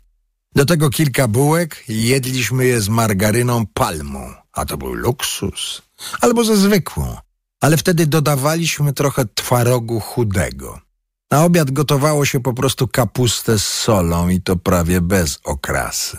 Do 0.56 0.66
tego 0.66 0.90
kilka 0.90 1.28
bułek 1.28 1.84
jedliśmy 1.88 2.66
je 2.66 2.82
z 2.82 2.90
margaryną 2.90 3.66
palmą, 3.66 4.34
a 4.52 4.66
to 4.66 4.78
był 4.78 4.94
luksus. 4.94 5.82
Albo 6.22 6.44
ze 6.44 6.58
zwykłą, 6.58 7.18
ale 7.62 7.78
wtedy 7.78 8.08
dodawaliśmy 8.08 8.94
trochę 8.94 9.26
twarogu 9.36 10.00
chudego. 10.00 10.85
Na 11.32 11.46
obiad 11.46 11.72
gotowało 11.72 12.26
się 12.26 12.40
po 12.40 12.54
prostu 12.54 12.88
kapustę 12.88 13.60
z 13.60 13.68
solą 13.68 14.30
i 14.30 14.42
to 14.42 14.56
prawie 14.56 15.02
bez 15.02 15.40
okrasy. 15.44 16.18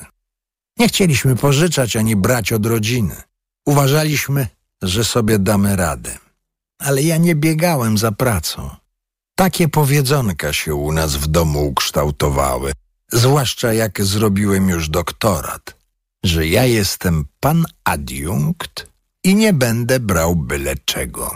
Nie 0.78 0.88
chcieliśmy 0.88 1.36
pożyczać 1.36 1.96
ani 1.96 2.16
brać 2.16 2.52
od 2.52 2.66
rodziny. 2.66 3.22
Uważaliśmy, 3.66 4.48
że 4.82 5.04
sobie 5.04 5.38
damy 5.38 5.76
radę. 5.76 6.18
Ale 6.78 7.02
ja 7.02 7.16
nie 7.16 7.34
biegałem 7.34 7.98
za 7.98 8.12
pracą. 8.12 8.70
Takie 9.34 9.68
powiedzonka 9.68 10.52
się 10.52 10.74
u 10.74 10.92
nas 10.92 11.16
w 11.16 11.26
domu 11.26 11.66
ukształtowały, 11.66 12.72
zwłaszcza 13.12 13.72
jak 13.72 14.04
zrobiłem 14.04 14.68
już 14.68 14.88
doktorat, 14.88 15.76
że 16.24 16.46
ja 16.46 16.64
jestem 16.64 17.24
pan 17.40 17.64
adiunkt 17.84 18.86
i 19.24 19.34
nie 19.34 19.52
będę 19.52 20.00
brał 20.00 20.36
byle 20.36 20.74
czego. 20.84 21.30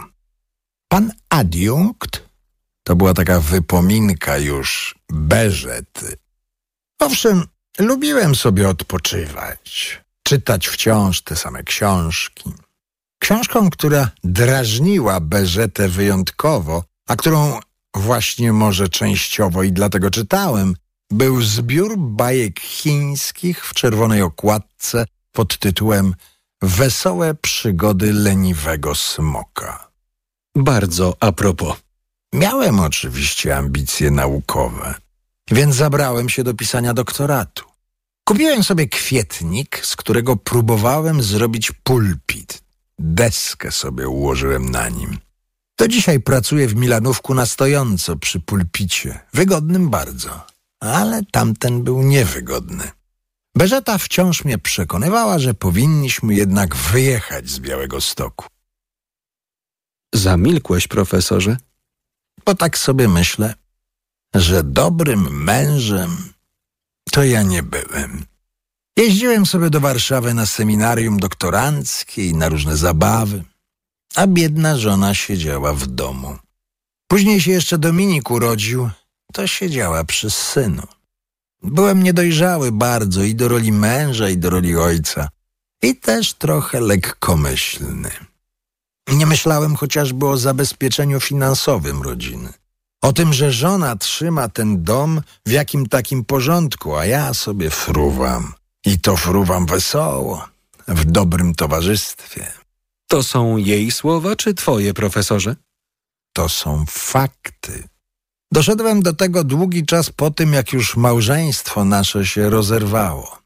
Pan 0.87 1.11
adiunkt 1.29 2.30
to 2.83 2.95
była 2.95 3.13
taka 3.13 3.39
wypominka 3.39 4.37
już 4.37 4.95
beżety. 5.09 6.17
Owszem, 6.99 7.43
lubiłem 7.79 8.35
sobie 8.35 8.69
odpoczywać, 8.69 10.01
czytać 10.23 10.67
wciąż 10.67 11.21
te 11.21 11.35
same 11.35 11.63
książki. 11.63 12.53
Książką, 13.19 13.69
która 13.69 14.09
drażniła 14.23 15.19
Beżetę 15.19 15.87
wyjątkowo, 15.87 16.83
a 17.07 17.15
którą 17.15 17.59
właśnie 17.95 18.53
może 18.53 18.89
częściowo 18.89 19.63
i 19.63 19.71
dlatego 19.71 20.09
czytałem, 20.09 20.75
był 21.11 21.41
zbiór 21.41 21.97
bajek 21.97 22.59
chińskich 22.59 23.65
w 23.65 23.73
czerwonej 23.73 24.21
okładce 24.21 25.05
pod 25.31 25.57
tytułem 25.57 26.15
Wesołe 26.61 27.35
przygody 27.35 28.13
leniwego 28.13 28.95
smoka. 28.95 29.91
Bardzo 30.55 31.17
a 31.19 31.31
propos. 31.31 31.75
Miałem 32.33 32.79
oczywiście 32.79 33.57
ambicje 33.57 34.11
naukowe, 34.11 34.95
więc 35.51 35.75
zabrałem 35.75 36.29
się 36.29 36.43
do 36.43 36.53
pisania 36.53 36.93
doktoratu. 36.93 37.65
Kupiłem 38.23 38.63
sobie 38.63 38.87
kwietnik, 38.87 39.85
z 39.85 39.95
którego 39.95 40.35
próbowałem 40.35 41.23
zrobić 41.23 41.71
pulpit. 41.83 42.63
Deskę 42.99 43.71
sobie 43.71 44.07
ułożyłem 44.07 44.69
na 44.69 44.89
nim. 44.89 45.17
Do 45.77 45.87
dzisiaj 45.87 46.19
pracuję 46.19 46.67
w 46.67 46.75
Milanówku 46.75 47.33
na 47.33 47.45
stojąco 47.45 48.15
przy 48.15 48.39
pulpicie. 48.39 49.19
Wygodnym 49.33 49.89
bardzo, 49.89 50.45
ale 50.79 51.21
tamten 51.31 51.83
był 51.83 52.01
niewygodny. 52.01 52.91
Beżeta 53.55 53.97
wciąż 53.97 54.45
mnie 54.45 54.57
przekonywała, 54.57 55.39
że 55.39 55.53
powinniśmy 55.53 56.35
jednak 56.35 56.75
wyjechać 56.75 57.49
z 57.49 57.59
Białego 57.59 58.01
Stoku. 58.01 58.45
Zamilkłeś, 60.15 60.87
profesorze? 60.87 61.57
Bo 62.45 62.55
tak 62.55 62.77
sobie 62.77 63.07
myślę, 63.07 63.53
że 64.35 64.63
dobrym 64.63 65.43
mężem 65.43 66.33
to 67.11 67.23
ja 67.23 67.43
nie 67.43 67.63
byłem. 67.63 68.25
Jeździłem 68.97 69.45
sobie 69.45 69.69
do 69.69 69.79
Warszawy 69.79 70.33
na 70.33 70.45
seminarium 70.45 71.19
doktoranckie 71.19 72.27
i 72.27 72.33
na 72.33 72.49
różne 72.49 72.77
zabawy, 72.77 73.43
a 74.15 74.27
biedna 74.27 74.77
żona 74.77 75.13
siedziała 75.13 75.73
w 75.73 75.87
domu. 75.87 76.37
Później 77.07 77.41
się 77.41 77.51
jeszcze 77.51 77.77
Dominik 77.77 78.31
urodził, 78.31 78.89
to 79.33 79.47
siedziała 79.47 80.03
przy 80.03 80.29
synu. 80.29 80.87
Byłem 81.63 82.03
niedojrzały 82.03 82.71
bardzo 82.71 83.23
i 83.23 83.35
do 83.35 83.47
roli 83.47 83.71
męża, 83.71 84.29
i 84.29 84.37
do 84.37 84.49
roli 84.49 84.75
ojca, 84.75 85.29
i 85.81 85.95
też 85.95 86.33
trochę 86.33 86.81
lekkomyślny. 86.81 88.11
Nie 89.07 89.25
myślałem 89.25 89.75
chociażby 89.75 90.27
o 90.27 90.37
zabezpieczeniu 90.37 91.19
finansowym 91.19 92.01
rodziny. 92.01 92.53
O 93.01 93.13
tym, 93.13 93.33
że 93.33 93.51
żona 93.51 93.95
trzyma 93.95 94.49
ten 94.49 94.83
dom 94.83 95.21
w 95.45 95.51
jakim 95.51 95.85
takim 95.85 96.25
porządku, 96.25 96.95
a 96.95 97.05
ja 97.05 97.33
sobie 97.33 97.69
fruwam. 97.69 98.53
I 98.85 98.99
to 98.99 99.17
fruwam 99.17 99.65
wesoło, 99.65 100.47
w 100.87 101.05
dobrym 101.05 101.55
towarzystwie. 101.55 102.51
To 103.07 103.23
są 103.23 103.57
jej 103.57 103.91
słowa 103.91 104.35
czy 104.35 104.53
twoje, 104.53 104.93
profesorze? 104.93 105.55
To 106.33 106.49
są 106.49 106.85
fakty. 106.89 107.83
Doszedłem 108.51 109.01
do 109.01 109.13
tego 109.13 109.43
długi 109.43 109.85
czas 109.85 110.09
po 110.09 110.31
tym, 110.31 110.53
jak 110.53 110.73
już 110.73 110.97
małżeństwo 110.97 111.85
nasze 111.85 112.25
się 112.25 112.49
rozerwało. 112.49 113.39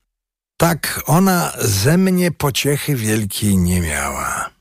Tak 0.58 1.01
ona 1.06 1.51
ze 1.62 1.97
mnie 1.97 2.32
pociechy 2.32 2.95
wielkiej 2.95 3.58
nie 3.58 3.82
miała. 3.82 4.55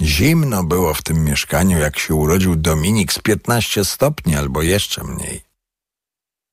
Zimno 0.00 0.64
było 0.64 0.94
w 0.94 1.02
tym 1.02 1.24
mieszkaniu, 1.24 1.78
jak 1.78 1.98
się 1.98 2.14
urodził 2.14 2.56
Dominik 2.56 3.12
z 3.12 3.18
15 3.18 3.84
stopni 3.84 4.36
albo 4.36 4.62
jeszcze 4.62 5.04
mniej. 5.04 5.42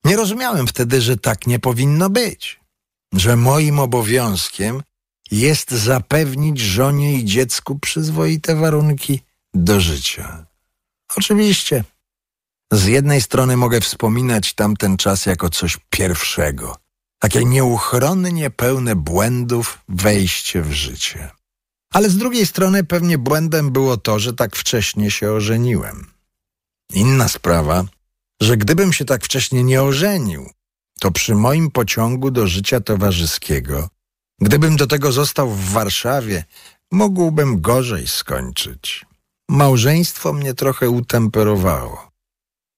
Nie 0.03 0.17
rozumiałem 0.17 0.67
wtedy, 0.67 1.01
że 1.01 1.17
tak 1.17 1.47
nie 1.47 1.59
powinno 1.59 2.09
być, 2.09 2.59
że 3.13 3.35
moim 3.35 3.79
obowiązkiem 3.79 4.83
jest 5.31 5.71
zapewnić 5.71 6.59
żonie 6.59 7.13
i 7.13 7.25
dziecku 7.25 7.79
przyzwoite 7.79 8.55
warunki 8.55 9.21
do 9.53 9.79
życia. 9.79 10.45
Oczywiście, 11.15 11.83
z 12.71 12.85
jednej 12.85 13.21
strony 13.21 13.57
mogę 13.57 13.81
wspominać 13.81 14.53
tamten 14.53 14.97
czas 14.97 15.25
jako 15.25 15.49
coś 15.49 15.77
pierwszego, 15.89 16.77
takie 17.19 17.45
nieuchronnie 17.45 18.49
pełne 18.49 18.95
błędów 18.95 19.79
wejście 19.89 20.61
w 20.61 20.71
życie. 20.71 21.29
Ale 21.93 22.09
z 22.09 22.17
drugiej 22.17 22.45
strony 22.45 22.83
pewnie 22.83 23.17
błędem 23.17 23.71
było 23.71 23.97
to, 23.97 24.19
że 24.19 24.33
tak 24.33 24.55
wcześnie 24.55 25.11
się 25.11 25.31
ożeniłem. 25.31 26.05
Inna 26.93 27.27
sprawa, 27.27 27.85
że 28.41 28.57
gdybym 28.57 28.93
się 28.93 29.05
tak 29.05 29.25
wcześnie 29.25 29.63
nie 29.63 29.83
ożenił, 29.83 30.49
to 30.99 31.11
przy 31.11 31.35
moim 31.35 31.71
pociągu 31.71 32.31
do 32.31 32.47
życia 32.47 32.81
towarzyskiego, 32.81 33.89
gdybym 34.41 34.75
do 34.75 34.87
tego 34.87 35.11
został 35.11 35.49
w 35.49 35.69
Warszawie, 35.69 36.43
mógłbym 36.91 37.61
gorzej 37.61 38.07
skończyć. 38.07 39.05
Małżeństwo 39.49 40.33
mnie 40.33 40.53
trochę 40.53 40.89
utemperowało. 40.89 42.11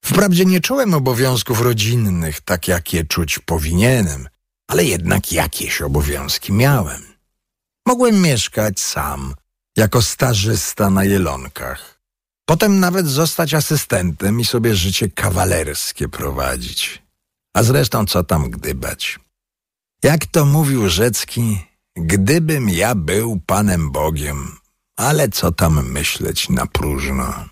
Wprawdzie 0.05 0.45
nie 0.45 0.62
czułem 0.62 0.93
obowiązków 0.93 1.62
rodzinnych, 1.62 2.41
tak 2.41 2.68
jak 2.68 2.93
je 2.93 3.05
czuć 3.05 3.39
powinienem, 3.39 4.30
ale 4.68 4.86
jednak 4.86 5.32
jakieś 5.32 5.82
obowiązki 5.82 6.53
miałem. 6.53 7.11
Mogłem 7.88 8.21
mieszkać 8.21 8.79
sam, 8.79 9.34
jako 9.77 10.01
stażysta 10.01 10.89
na 10.89 11.03
Jelonkach. 11.03 12.01
Potem 12.45 12.79
nawet 12.79 13.07
zostać 13.07 13.53
asystentem 13.53 14.39
i 14.39 14.45
sobie 14.45 14.75
życie 14.75 15.09
kawalerskie 15.09 16.09
prowadzić. 16.09 17.03
A 17.55 17.63
zresztą 17.63 18.05
co 18.05 18.23
tam 18.23 18.49
gdybać? 18.49 19.19
Jak 20.03 20.25
to 20.25 20.45
mówił 20.45 20.89
Rzecki, 20.89 21.59
gdybym 21.95 22.69
ja 22.69 22.95
był 22.95 23.39
Panem 23.45 23.91
Bogiem, 23.91 24.57
ale 24.97 25.29
co 25.29 25.51
tam 25.51 25.91
myśleć 25.91 26.49
na 26.49 26.65
próżno. 26.65 27.45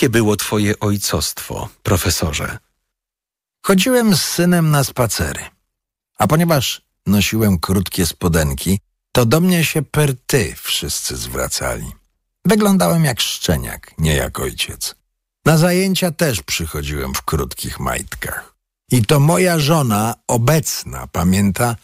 Jakie 0.00 0.10
było 0.10 0.36
twoje 0.36 0.80
ojcostwo, 0.80 1.68
profesorze? 1.82 2.58
Chodziłem 3.66 4.16
z 4.16 4.22
synem 4.22 4.70
na 4.70 4.84
spacery. 4.84 5.44
A 6.18 6.26
ponieważ 6.26 6.82
nosiłem 7.06 7.58
krótkie 7.58 8.06
spodenki, 8.06 8.80
to 9.12 9.26
do 9.26 9.40
mnie 9.40 9.64
się 9.64 9.82
per 9.82 10.12
ty 10.26 10.54
wszyscy 10.62 11.16
zwracali. 11.16 11.92
Wyglądałem 12.44 13.04
jak 13.04 13.20
szczeniak, 13.20 13.94
nie 13.98 14.14
jak 14.14 14.40
ojciec. 14.40 14.94
Na 15.44 15.58
zajęcia 15.58 16.10
też 16.10 16.42
przychodziłem 16.42 17.14
w 17.14 17.22
krótkich 17.22 17.80
majtkach. 17.80 18.54
I 18.92 19.04
to 19.04 19.20
moja 19.20 19.58
żona, 19.58 20.14
obecna, 20.26 21.06
pamięta, 21.06 21.76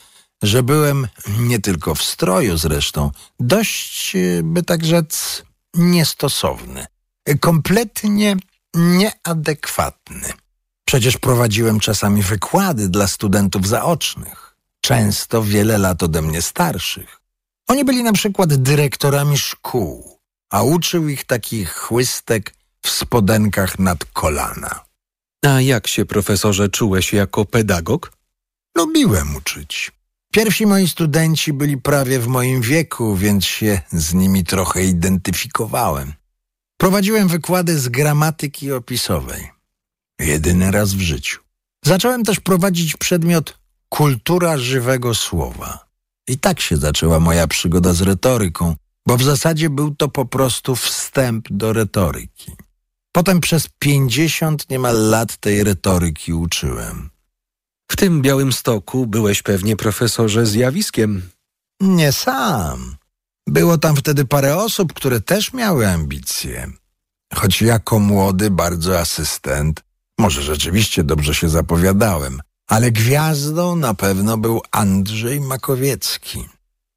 że 0.42 0.62
byłem 0.62 1.08
nie 1.38 1.60
tylko 1.60 1.94
w 1.94 2.02
stroju 2.02 2.58
zresztą, 2.58 3.10
dość, 3.40 4.16
by 4.42 4.62
tak 4.62 4.84
rzec, 4.84 5.42
niestosowny. 5.74 6.86
Kompletnie 7.40 8.36
nieadekwatny. 8.74 10.32
Przecież 10.84 11.16
prowadziłem 11.16 11.80
czasami 11.80 12.22
wykłady 12.22 12.88
dla 12.88 13.06
studentów 13.06 13.68
zaocznych, 13.68 14.56
często 14.80 15.42
wiele 15.42 15.78
lat 15.78 16.02
ode 16.02 16.22
mnie 16.22 16.42
starszych. 16.42 17.20
Oni 17.68 17.84
byli 17.84 18.02
na 18.02 18.12
przykład 18.12 18.54
dyrektorami 18.54 19.38
szkół, 19.38 20.18
a 20.50 20.62
uczył 20.62 21.08
ich 21.08 21.24
taki 21.24 21.64
chłystek 21.64 22.54
w 22.82 22.90
spodenkach 22.90 23.78
nad 23.78 24.04
kolana. 24.04 24.84
A 25.46 25.60
jak 25.60 25.86
się, 25.86 26.04
profesorze, 26.04 26.68
czułeś 26.68 27.12
jako 27.12 27.44
pedagog? 27.44 28.12
Lubiłem 28.76 29.36
uczyć. 29.36 29.92
Pierwsi 30.32 30.66
moi 30.66 30.88
studenci 30.88 31.52
byli 31.52 31.76
prawie 31.76 32.20
w 32.20 32.26
moim 32.26 32.60
wieku, 32.60 33.16
więc 33.16 33.44
się 33.44 33.80
z 33.92 34.14
nimi 34.14 34.44
trochę 34.44 34.84
identyfikowałem. 34.84 36.12
Prowadziłem 36.76 37.28
wykłady 37.28 37.78
z 37.78 37.88
gramatyki 37.88 38.72
opisowej. 38.72 39.50
Jedyny 40.18 40.70
raz 40.70 40.94
w 40.94 41.00
życiu. 41.00 41.40
Zacząłem 41.84 42.24
też 42.24 42.40
prowadzić 42.40 42.96
przedmiot 42.96 43.58
kultura 43.88 44.58
żywego 44.58 45.14
słowa. 45.14 45.86
I 46.28 46.38
tak 46.38 46.60
się 46.60 46.76
zaczęła 46.76 47.20
moja 47.20 47.46
przygoda 47.46 47.92
z 47.92 48.00
retoryką, 48.00 48.76
bo 49.06 49.16
w 49.16 49.22
zasadzie 49.22 49.70
był 49.70 49.94
to 49.94 50.08
po 50.08 50.24
prostu 50.24 50.76
wstęp 50.76 51.48
do 51.50 51.72
retoryki. 51.72 52.52
Potem 53.12 53.40
przez 53.40 53.68
pięćdziesiąt 53.78 54.70
niemal 54.70 55.08
lat 55.08 55.36
tej 55.36 55.64
retoryki 55.64 56.32
uczyłem. 56.32 57.10
W 57.90 57.96
tym 57.96 58.22
Białym 58.22 58.52
Stoku 58.52 59.06
byłeś 59.06 59.42
pewnie 59.42 59.76
profesorze 59.76 60.46
zjawiskiem. 60.46 61.30
Nie 61.80 62.12
sam. 62.12 62.96
Było 63.46 63.78
tam 63.78 63.96
wtedy 63.96 64.24
parę 64.24 64.56
osób, 64.56 64.92
które 64.92 65.20
też 65.20 65.52
miały 65.52 65.88
ambicje. 65.88 66.70
Choć 67.34 67.62
jako 67.62 67.98
młody, 67.98 68.50
bardzo 68.50 68.98
asystent, 68.98 69.82
może 70.18 70.42
rzeczywiście 70.42 71.04
dobrze 71.04 71.34
się 71.34 71.48
zapowiadałem, 71.48 72.40
ale 72.68 72.90
gwiazdą 72.90 73.76
na 73.76 73.94
pewno 73.94 74.36
był 74.36 74.60
Andrzej 74.70 75.40
Makowiecki. 75.40 76.48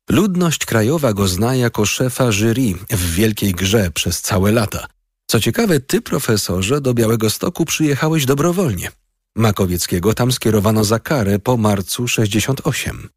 Ludność 0.10 0.66
krajowa 0.66 1.14
go 1.14 1.28
zna 1.28 1.56
jako 1.56 1.86
szefa 1.86 2.32
jury 2.32 2.74
w 2.90 3.14
Wielkiej 3.14 3.54
Grze 3.54 3.92
przez 3.92 4.22
całe 4.22 4.52
lata. 4.52 4.88
Co 5.28 5.40
ciekawe, 5.40 5.80
ty, 5.80 6.02
profesorze, 6.02 6.82
do 6.82 6.94
Białego 6.94 7.30
Stoku 7.30 7.66
przyjechałeś 7.66 8.26
dobrowolnie. 8.26 8.92
Makowieckiego 9.36 10.14
tam 10.14 10.32
skierowano 10.32 10.84
za 10.84 11.00
karę 11.00 11.40
po 11.40 11.58
marcu 11.58 12.08
68. 12.08 13.10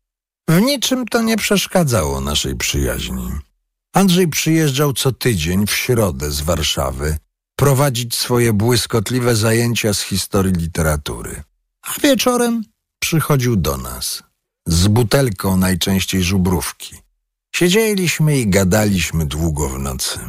W 0.49 0.61
niczym 0.61 1.07
to 1.07 1.22
nie 1.22 1.36
przeszkadzało 1.36 2.20
naszej 2.20 2.57
przyjaźni. 2.57 3.30
Andrzej 3.95 4.28
przyjeżdżał 4.28 4.93
co 4.93 5.12
tydzień 5.12 5.66
w 5.66 5.72
środę 5.72 6.30
z 6.30 6.40
Warszawy 6.40 7.16
prowadzić 7.57 8.14
swoje 8.14 8.53
błyskotliwe 8.53 9.36
zajęcia 9.36 9.95
z 9.95 10.01
historii 10.01 10.55
literatury. 10.55 11.43
A 11.82 12.01
wieczorem 12.01 12.64
przychodził 12.99 13.57
do 13.57 13.76
nas 13.76 14.22
z 14.66 14.88
butelką 14.88 15.57
najczęściej 15.57 16.22
żubrówki. 16.22 16.97
Siedzieliśmy 17.55 18.38
i 18.38 18.49
gadaliśmy 18.49 19.26
długo 19.26 19.68
w 19.68 19.78
nocy. 19.78 20.20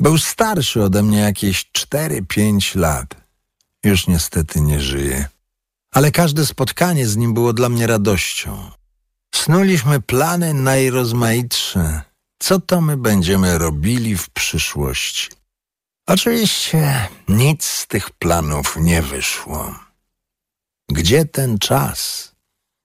Był 0.00 0.18
starszy 0.18 0.82
ode 0.82 1.02
mnie 1.02 1.18
jakieś 1.18 1.70
cztery, 1.72 2.22
pięć 2.22 2.74
lat. 2.74 3.14
Już 3.84 4.06
niestety 4.06 4.60
nie 4.60 4.80
żyje. 4.80 5.28
Ale 5.92 6.10
każde 6.10 6.46
spotkanie 6.46 7.06
z 7.06 7.16
nim 7.16 7.34
było 7.34 7.52
dla 7.52 7.68
mnie 7.68 7.86
radością. 7.86 8.70
Snuliśmy 9.42 10.00
plany 10.00 10.54
najrozmaitsze. 10.54 12.02
Co 12.38 12.60
to 12.60 12.80
my 12.80 12.96
będziemy 12.96 13.58
robili 13.58 14.16
w 14.16 14.30
przyszłości? 14.30 15.28
Oczywiście 16.06 17.08
nic 17.28 17.64
z 17.64 17.86
tych 17.86 18.10
planów 18.10 18.76
nie 18.80 19.02
wyszło. 19.02 19.74
Gdzie 20.90 21.24
ten 21.24 21.58
czas, 21.58 22.32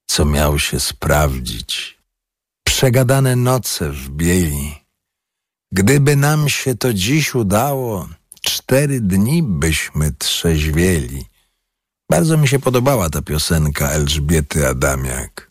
co 0.08 0.26
miał 0.26 0.60
się 0.60 0.80
sprawdzić? 0.80 1.97
Przegadane 2.64 3.36
noce 3.36 3.89
w 3.89 4.10
bieli. 4.10 4.76
Gdyby 5.72 6.16
nam 6.16 6.49
się 6.49 6.78
to 6.78 6.93
dziś 6.93 7.36
udało, 7.36 8.10
cztery 8.41 9.02
dni 9.02 9.43
byśmy 9.43 10.14
trzeźwieli. 10.14 11.26
Bardzo 12.10 12.38
mi 12.38 12.47
się 12.47 12.60
podobała 12.60 13.10
ta 13.10 13.22
piosenka 13.22 13.89
Elżbiety 13.89 14.68
Adamiak. 14.68 15.51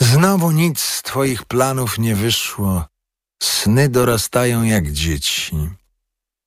Znowu 0.00 0.50
nic 0.50 0.80
z 0.80 1.02
twoich 1.02 1.44
planów 1.44 1.98
nie 1.98 2.14
wyszło. 2.14 2.84
Sny 3.42 3.88
dorastają 3.88 4.62
jak 4.62 4.92
dzieci. 4.92 5.56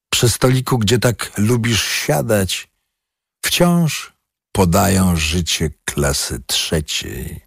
Przy 0.10 0.30
stoliku, 0.30 0.78
gdzie 0.78 1.00
tak 1.00 1.32
lubisz 1.38 1.84
siadać, 1.84 2.70
wciąż 3.46 4.14
podają 4.52 5.16
życie 5.16 5.70
klasy 5.86 6.42
trzeciej. 6.48 7.42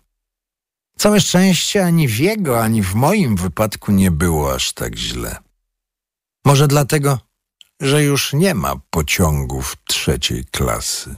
Całe 0.98 1.20
szczęście 1.20 1.84
ani 1.84 2.08
w 2.08 2.18
jego, 2.18 2.62
ani 2.62 2.82
w 2.82 2.94
moim 2.94 3.36
wypadku 3.36 3.92
nie 3.92 4.10
było 4.10 4.54
aż 4.54 4.72
tak 4.72 4.96
źle. 4.96 5.36
Może 6.44 6.68
dlatego, 6.68 7.18
że 7.80 8.02
już 8.02 8.32
nie 8.32 8.54
ma 8.54 8.76
pociągów 8.90 9.76
trzeciej 9.84 10.44
klasy. 10.44 11.14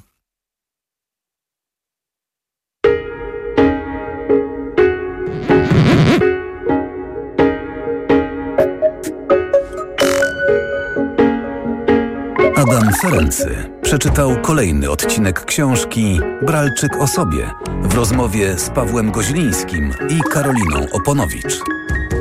Adam 12.69 12.93
Ferency 12.93 13.71
przeczytał 13.83 14.37
kolejny 14.43 14.91
odcinek 14.91 15.45
książki 15.45 16.21
Bralczyk 16.43 16.97
o 17.01 17.07
sobie 17.07 17.51
w 17.83 17.95
rozmowie 17.95 18.59
z 18.59 18.71
Pawłem 18.71 19.11
Goźlińskim 19.11 19.93
i 20.09 20.21
Karoliną 20.31 20.87
Oponowicz. 20.93 21.61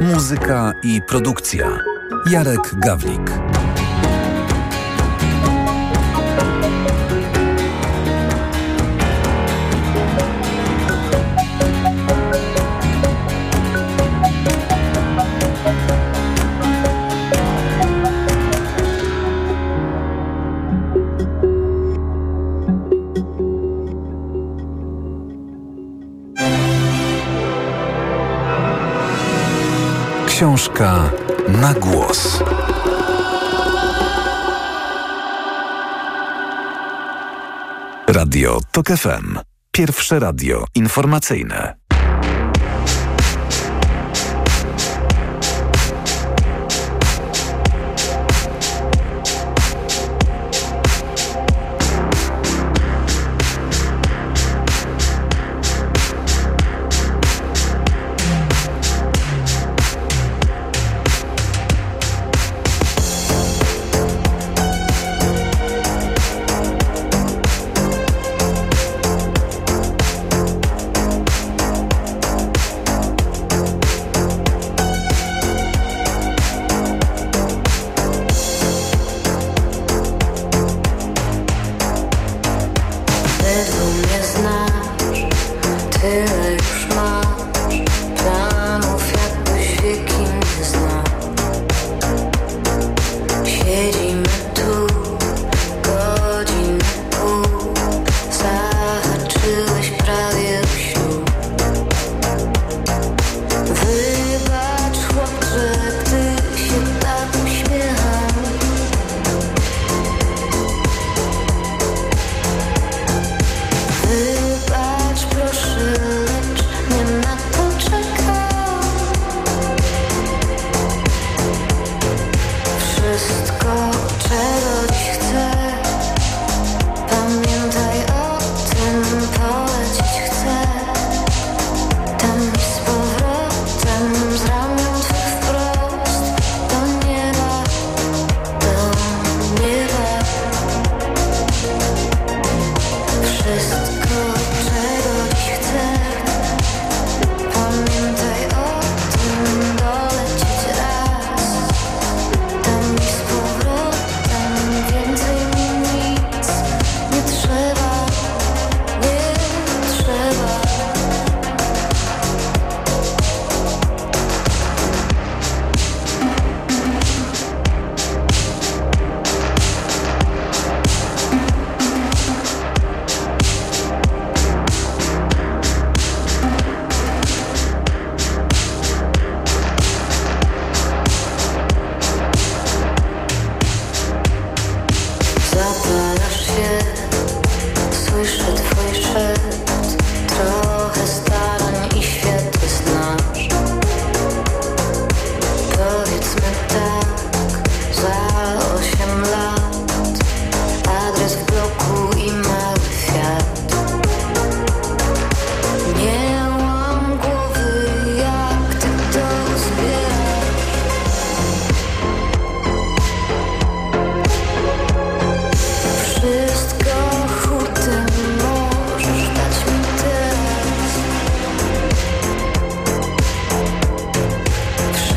Muzyka 0.02 0.74
i 0.84 1.02
produkcja 1.08 1.68
Jarek 2.32 2.76
Gawlik. 2.76 3.32
Książka 30.58 31.10
na 31.48 31.74
głos. 31.74 32.44
Radio 38.08 38.60
TOK 38.72 38.88
FM. 38.88 39.40
Pierwsze 39.72 40.20
radio 40.20 40.66
informacyjne. 40.76 41.76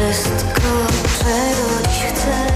wszystko, 0.01 0.87
czego 1.19 1.91
chcę. 2.11 2.50